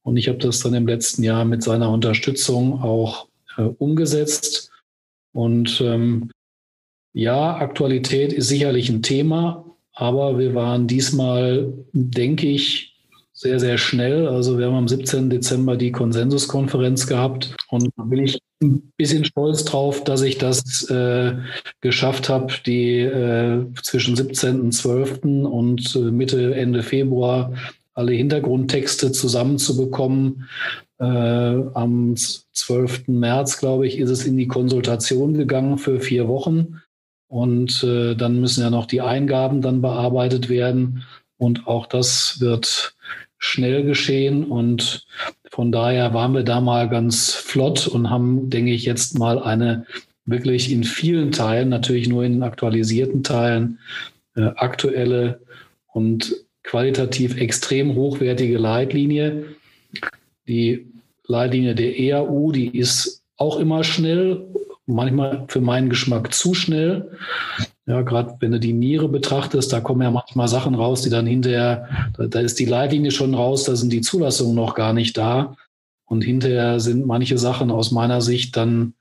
Und 0.03 0.17
ich 0.17 0.27
habe 0.27 0.37
das 0.37 0.59
dann 0.59 0.73
im 0.73 0.87
letzten 0.87 1.23
Jahr 1.23 1.45
mit 1.45 1.63
seiner 1.63 1.89
Unterstützung 1.91 2.81
auch 2.81 3.27
umgesetzt. 3.77 4.71
Und 5.33 5.81
ähm, 5.81 6.31
ja, 7.13 7.57
Aktualität 7.57 8.33
ist 8.33 8.47
sicherlich 8.47 8.89
ein 8.89 9.03
Thema, 9.03 9.65
aber 9.93 10.39
wir 10.39 10.55
waren 10.55 10.87
diesmal, 10.87 11.71
denke 11.91 12.47
ich, 12.47 12.90
sehr, 13.41 13.60
sehr 13.60 13.77
schnell. 13.80 14.27
Also 14.27 14.60
wir 14.60 14.67
haben 14.67 14.75
am 14.75 14.88
17. 14.88 15.30
Dezember 15.30 15.75
die 15.75 15.91
Konsensuskonferenz 15.91 17.08
gehabt 17.08 17.56
und 17.69 17.89
da 17.97 18.04
bin 18.04 18.23
ich 18.23 18.39
ein 18.62 18.91
bisschen 18.97 19.25
stolz 19.25 19.65
drauf, 19.65 20.04
dass 20.04 20.21
ich 20.21 20.38
das 20.38 20.88
äh, 20.91 21.34
geschafft 21.82 22.30
habe, 22.30 22.54
die 22.65 22.99
äh, 22.99 23.65
zwischen 23.82 24.15
17.12. 24.15 25.45
und 25.45 25.95
äh, 25.95 26.12
Mitte, 26.12 26.54
Ende 26.54 26.84
Februar 26.84 27.54
alle 27.93 28.13
Hintergrundtexte 28.13 29.12
zusammenzubekommen. 29.12 30.47
Äh, 30.99 31.04
am 31.04 32.15
12. 32.15 33.08
März, 33.08 33.58
glaube 33.58 33.88
ich, 33.88 33.97
ist 33.97 34.12
es 34.12 34.25
in 34.25 34.38
die 34.38 34.47
Konsultation 34.47 35.34
gegangen 35.34 35.77
für 35.77 35.99
vier 35.99 36.27
Wochen. 36.27 36.82
Und 37.27 37.84
äh, 37.84 38.15
dann 38.15 38.39
müssen 38.39 38.62
ja 38.62 38.69
noch 38.69 38.86
die 38.86 39.01
Eingaben 39.01 39.62
dann 39.62 39.82
bearbeitet 39.82 40.47
werden. 40.47 41.04
Und 41.38 41.65
auch 41.67 41.88
das 41.88 42.39
wird 42.39 42.93
schnell 43.43 43.84
geschehen 43.84 44.45
und 44.45 45.08
von 45.49 45.71
daher 45.71 46.13
waren 46.13 46.34
wir 46.34 46.43
da 46.43 46.62
mal 46.62 46.88
ganz 46.88 47.34
flott 47.34 47.88
und 47.88 48.10
haben, 48.10 48.51
denke 48.51 48.71
ich, 48.71 48.86
jetzt 48.86 49.17
mal 49.17 49.41
eine 49.41 49.86
wirklich 50.25 50.71
in 50.71 50.84
vielen 50.84 51.32
Teilen, 51.32 51.67
natürlich 51.67 52.08
nur 52.08 52.23
in 52.23 52.43
aktualisierten 52.43 53.23
Teilen, 53.23 53.80
äh, 54.36 54.51
aktuelle 54.56 55.41
und 55.88 56.36
qualitativ 56.63 57.36
extrem 57.36 57.95
hochwertige 57.95 58.60
Leitlinie. 58.60 59.45
Die 60.47 60.86
Leitlinie 61.25 61.73
der 61.73 61.99
EAU, 61.99 62.51
die 62.51 62.77
ist 62.77 63.23
auch 63.38 63.60
immer 63.60 63.84
schnell, 63.84 64.45
manchmal 64.93 65.45
für 65.47 65.62
meinen 65.62 65.89
Geschmack 65.89 66.34
zu 66.34 66.54
schnell. 66.54 67.17
Ja, 67.86 68.01
gerade 68.01 68.36
wenn 68.39 68.51
du 68.51 68.60
die 68.60 68.73
Niere 68.73 69.10
betrachtest, 69.10 69.73
da 69.73 69.82
kommen 69.82 70.01
ja 70.01 70.12
manchmal 70.12 70.47
Sachen 70.47 70.75
raus, 70.75 71.01
die 71.01 71.10
dann 71.10 71.25
hinterher, 71.25 71.88
da, 72.17 72.27
da 72.27 72.39
ist 72.39 72.60
die 72.60 72.65
Leitlinie 72.65 73.12
schon 73.12 73.34
raus, 73.34 73.63
da 73.63 73.75
sind 73.75 73.91
die 73.91 74.01
Zulassungen 74.01 74.56
noch 74.56 74.75
gar 74.75 74.93
nicht 74.93 75.17
da. 75.17 75.56
Und 76.06 76.23
hinterher 76.23 76.80
sind 76.80 77.06
manche 77.06 77.38
Sachen 77.38 77.71
aus 77.71 77.91
meiner 77.91 78.21
Sicht 78.21 78.58
dann 78.58 78.93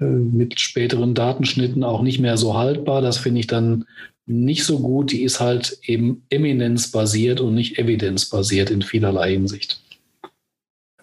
äh, 0.00 0.04
mit 0.04 0.58
späteren 0.58 1.14
Datenschnitten 1.14 1.84
auch 1.84 2.02
nicht 2.02 2.18
mehr 2.18 2.36
so 2.36 2.56
haltbar. 2.56 3.00
Das 3.00 3.18
finde 3.18 3.40
ich 3.40 3.46
dann 3.46 3.84
nicht 4.26 4.64
so 4.64 4.80
gut. 4.80 5.12
Die 5.12 5.22
ist 5.22 5.40
halt 5.40 5.78
eben 5.82 6.24
eminenzbasiert 6.30 7.40
und 7.40 7.54
nicht 7.54 7.78
evidenzbasiert 7.78 8.70
in 8.70 8.82
vielerlei 8.82 9.32
Hinsicht. 9.32 9.79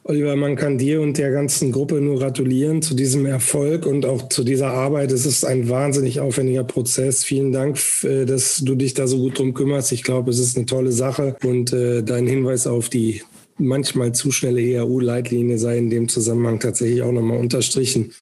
Oliver, 0.09 0.37
man 0.37 0.55
kann 0.55 0.77
dir 0.77 1.01
und 1.01 1.17
der 1.17 1.31
ganzen 1.31 1.73
Gruppe 1.73 1.99
nur 1.99 2.17
gratulieren 2.17 2.81
zu 2.81 2.95
diesem 2.95 3.25
Erfolg 3.25 3.85
und 3.85 4.05
auch 4.05 4.29
zu 4.29 4.45
dieser 4.45 4.69
Arbeit. 4.69 5.11
Es 5.11 5.25
ist 5.25 5.43
ein 5.43 5.67
wahnsinnig 5.67 6.21
aufwendiger 6.21 6.63
Prozess. 6.63 7.25
Vielen 7.25 7.51
Dank, 7.51 7.77
äh, 8.03 8.23
dass 8.23 8.59
du 8.63 8.75
dich 8.75 8.93
da 8.93 9.05
so 9.05 9.17
gut 9.17 9.37
drum 9.37 9.53
kümmerst. 9.53 9.91
Ich 9.91 10.03
glaube, 10.03 10.31
es 10.31 10.39
ist 10.39 10.55
eine 10.55 10.65
tolle 10.65 10.93
Sache 10.93 11.35
und 11.43 11.73
äh, 11.73 12.03
dein 12.03 12.25
Hinweis 12.25 12.67
auf 12.67 12.87
die 12.87 13.21
manchmal 13.57 14.13
zu 14.13 14.31
schnelle 14.31 14.61
EAU-Leitlinie 14.61 15.57
sei 15.57 15.77
in 15.77 15.89
dem 15.89 16.07
Zusammenhang 16.07 16.61
tatsächlich 16.61 17.01
auch 17.01 17.11
nochmal 17.11 17.39
unterstrichen. 17.39 18.13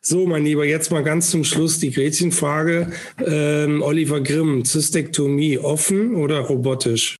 So, 0.00 0.26
mein 0.26 0.44
Lieber, 0.44 0.64
jetzt 0.64 0.92
mal 0.92 1.02
ganz 1.02 1.30
zum 1.30 1.42
Schluss 1.42 1.80
die 1.80 1.90
Gretchenfrage. 1.90 2.92
Ähm, 3.26 3.82
Oliver 3.82 4.20
Grimm, 4.20 4.64
Zystektomie 4.64 5.58
offen 5.58 6.14
oder 6.14 6.40
robotisch? 6.40 7.16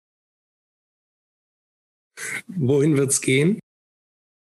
Wohin 2.46 2.96
wird 2.96 3.10
es 3.10 3.20
gehen? 3.20 3.58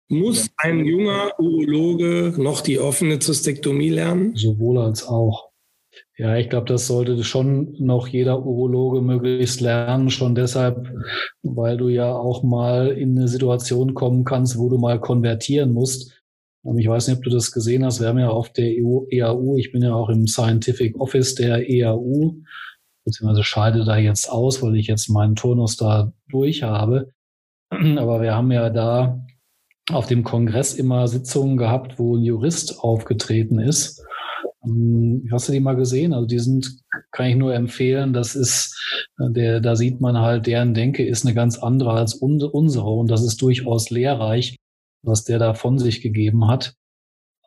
Muss 0.09 0.49
ein 0.57 0.85
junger 0.85 1.33
Urologe 1.39 2.35
noch 2.37 2.61
die 2.61 2.79
offene 2.79 3.19
Zystektomie 3.19 3.91
lernen? 3.91 4.37
Sowohl 4.37 4.79
als 4.79 5.05
auch. 5.05 5.51
Ja, 6.17 6.37
ich 6.37 6.49
glaube, 6.49 6.67
das 6.67 6.87
sollte 6.87 7.23
schon 7.25 7.75
noch 7.79 8.09
jeder 8.09 8.45
Urologe 8.45 9.03
möglichst 9.03 9.61
lernen, 9.61 10.09
schon 10.11 10.35
deshalb, 10.35 10.91
weil 11.43 11.77
du 11.77 11.89
ja 11.89 12.15
auch 12.15 12.43
mal 12.43 12.89
in 12.89 13.19
eine 13.19 13.29
Situation 13.29 13.95
kommen 13.95 14.25
kannst, 14.25 14.59
wo 14.59 14.69
du 14.69 14.79
mal 14.79 15.01
konvertieren 15.01 15.73
musst. 15.73 16.23
Ähm, 16.65 16.79
ich 16.79 16.89
weiß 16.89 17.09
nicht, 17.09 17.19
ob 17.19 17.25
du 17.25 17.31
das 17.31 17.53
gesehen 17.53 17.85
hast. 17.85 18.01
Wir 18.01 18.09
haben 18.09 18.19
ja 18.19 18.31
auf 18.31 18.51
der 18.53 18.71
EAU, 18.77 19.57
ich 19.57 19.73
bin 19.73 19.83
ja 19.83 19.95
auch 19.95 20.09
im 20.09 20.27
Scientific 20.27 20.99
Office 21.01 21.35
der 21.35 21.69
EAU, 21.69 22.37
beziehungsweise 23.05 23.45
scheide 23.45 23.85
da 23.85 23.97
jetzt 23.97 24.31
aus, 24.31 24.63
weil 24.63 24.77
ich 24.77 24.87
jetzt 24.87 25.09
meinen 25.09 25.37
Turnus 25.37 25.77
da 25.77 26.13
durch 26.29 26.63
habe. 26.63 27.13
Aber 27.71 28.23
wir 28.23 28.35
haben 28.35 28.53
ja 28.53 28.71
da 28.71 29.26
auf 29.93 30.07
dem 30.07 30.25
Kongress 30.25 30.75
immer 30.75 31.07
Sitzungen 31.07 31.57
gehabt, 31.57 31.99
wo 31.99 32.17
ein 32.17 32.23
Jurist 32.23 32.81
aufgetreten 32.81 33.59
ist. 33.59 34.05
Ähm, 34.65 35.29
hast 35.31 35.49
du 35.49 35.53
die 35.53 35.61
mal 35.61 35.77
gesehen? 35.77 36.13
Also 36.13 36.27
die 36.27 36.39
sind, 36.39 36.81
kann 37.13 37.27
ich 37.27 37.37
nur 37.37 37.55
empfehlen. 37.55 38.13
Das 38.13 38.35
ist, 38.35 38.77
äh, 39.19 39.31
der, 39.31 39.61
da 39.61 39.77
sieht 39.77 40.01
man 40.01 40.19
halt, 40.19 40.47
deren 40.47 40.75
Denke 40.75 41.07
ist 41.07 41.25
eine 41.25 41.35
ganz 41.35 41.59
andere 41.59 41.93
als 41.93 42.15
unsere 42.15 42.51
und 42.51 43.11
das 43.11 43.25
ist 43.25 43.41
durchaus 43.43 43.91
lehrreich, 43.91 44.57
was 45.03 45.25
der 45.25 45.39
da 45.39 45.55
von 45.55 45.79
sich 45.79 46.01
gegeben 46.01 46.49
hat. 46.49 46.75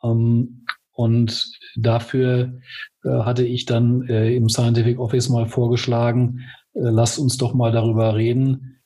Ähm, 0.02 0.64
und 0.92 1.50
dafür 1.76 2.60
äh, 3.04 3.08
hatte 3.08 3.44
ich 3.44 3.64
dann 3.66 4.06
äh, 4.08 4.34
im 4.34 4.48
Scientific 4.48 4.98
Office 4.98 5.28
mal 5.28 5.46
vorgeschlagen, 5.46 6.40
lasst 6.72 7.18
uns 7.18 7.36
doch 7.36 7.52
mal 7.52 7.72
darüber 7.72 8.14
reden, 8.14 8.79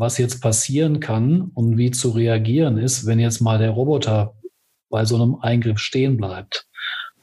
was 0.00 0.18
jetzt 0.18 0.40
passieren 0.40 0.98
kann 0.98 1.50
und 1.54 1.76
wie 1.76 1.90
zu 1.90 2.10
reagieren 2.10 2.78
ist, 2.78 3.06
wenn 3.06 3.20
jetzt 3.20 3.40
mal 3.40 3.58
der 3.58 3.70
Roboter 3.70 4.34
bei 4.88 5.04
so 5.04 5.16
einem 5.16 5.36
Eingriff 5.36 5.78
stehen 5.78 6.16
bleibt. 6.16 6.66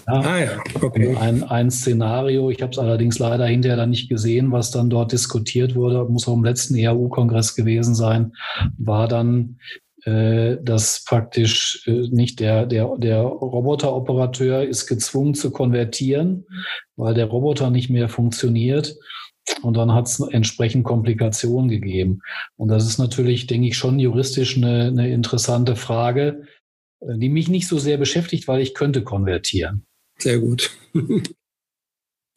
Ja, 0.08 0.14
ah 0.22 0.40
ja, 0.40 0.64
okay. 0.82 1.18
Ein, 1.18 1.44
ein 1.44 1.70
Szenario, 1.70 2.50
ich 2.50 2.62
habe 2.62 2.72
es 2.72 2.80
allerdings 2.80 3.20
leider 3.20 3.46
hinterher 3.46 3.76
dann 3.76 3.90
nicht 3.90 4.08
gesehen, 4.08 4.54
was 4.54 4.72
dann 4.72 4.90
dort 4.90 5.12
diskutiert 5.12 5.76
wurde, 5.76 6.06
muss 6.06 6.28
auch 6.30 6.36
im 6.36 6.46
letzten 6.46 6.76
EAU-Kongress 6.76 7.56
gewesen 7.56 7.94
sein, 7.94 8.32
war 8.78 9.10
dann, 9.10 9.60
äh, 10.06 10.56
dass 10.62 11.04
praktisch 11.04 11.84
äh, 11.88 12.08
nicht 12.10 12.40
der, 12.40 12.66
der, 12.66 12.96
der 12.98 13.20
Roboteroperateur 13.22 14.64
ist 14.64 14.88
gezwungen 14.88 15.34
zu 15.34 15.52
konvertieren, 15.52 16.46
weil 16.96 17.14
der 17.14 17.26
Roboter 17.26 17.70
nicht 17.70 17.90
mehr 17.90 18.08
funktioniert 18.08 18.96
und 19.62 19.76
dann 19.76 19.94
hat 19.94 20.08
es 20.08 20.20
entsprechend 20.20 20.84
Komplikationen 20.84 21.70
gegeben. 21.70 22.22
Und 22.56 22.70
das 22.70 22.86
ist 22.88 22.98
natürlich, 22.98 23.48
denke 23.48 23.68
ich, 23.68 23.78
schon 23.78 24.00
juristisch 24.00 24.58
eine, 24.58 24.88
eine 24.88 25.12
interessante 25.12 25.76
Frage, 25.76 26.44
äh, 27.02 27.18
die 27.18 27.30
mich 27.30 27.48
nicht 27.48 27.68
so 27.68 27.78
sehr 27.78 27.98
beschäftigt, 27.98 28.48
weil 28.48 28.62
ich 28.62 28.74
könnte 28.74 29.04
konvertieren. 29.04 29.86
Sehr 30.18 30.40
gut. 30.40 30.72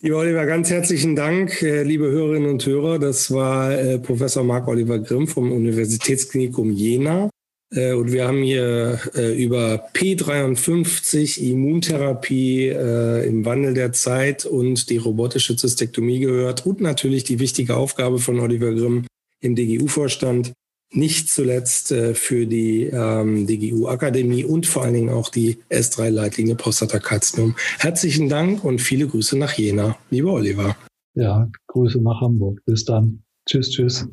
Lieber 0.03 0.17
Oliver, 0.17 0.47
ganz 0.47 0.71
herzlichen 0.71 1.15
Dank, 1.15 1.63
äh, 1.63 1.83
liebe 1.83 2.11
Hörerinnen 2.11 2.49
und 2.49 2.65
Hörer. 2.65 2.99
Das 2.99 3.31
war 3.33 3.71
äh, 3.73 3.99
Professor 3.99 4.43
Marc 4.43 4.67
Oliver 4.67 4.99
Grimm 4.99 5.27
vom 5.27 5.53
Universitätsklinikum 5.53 6.71
Jena. 6.73 7.29
Äh, 7.71 7.93
und 7.95 8.13
wir 8.13 8.27
haben 8.27 8.43
hier 8.43 8.99
äh, 9.15 9.43
über 9.43 9.89
P53, 9.95 11.41
Immuntherapie 11.41 12.69
äh, 12.69 13.27
im 13.27 13.45
Wandel 13.45 13.75
der 13.75 13.93
Zeit 13.93 14.45
und 14.45 14.91
die 14.91 14.97
robotische 14.97 15.57
Zystektomie 15.57 16.21
gehört 16.21 16.67
und 16.67 16.81
natürlich 16.81 17.25
die 17.25 17.39
wichtige 17.39 17.77
Aufgabe 17.77 18.19
von 18.19 18.41
Oliver 18.41 18.73
Grimm 18.73 19.07
im 19.41 19.55
DGU-Vorstand, 19.55 20.53
nicht 20.93 21.31
zuletzt 21.31 21.95
für 22.15 22.47
die 22.47 22.83
ähm, 22.87 23.47
DGU-Akademie 23.47 24.45
und 24.45 24.67
vor 24.67 24.83
allen 24.83 24.95
Dingen 24.95 25.09
auch 25.09 25.29
die 25.31 25.59
S3-Leitlinie 25.71 26.57
Prostatakarzinom. 26.57 27.55
Herzlichen 27.79 28.29
Dank 28.29 28.65
und 28.65 28.81
viele 28.81 29.07
Grüße 29.07 29.39
nach 29.39 29.53
Jena, 29.53 29.97
lieber 30.11 30.33
Oliver. 30.33 30.77
Ja, 31.15 31.49
Grüße 31.69 32.03
nach 32.03 32.21
Hamburg. 32.21 32.61
Bis 32.67 32.85
dann. 32.85 33.23
Tschüss, 33.47 33.71
tschüss. 33.71 34.09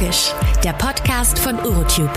Logisch, 0.00 0.32
der 0.64 0.72
Podcast 0.72 1.38
von 1.38 1.58
Urotube. 1.58 2.10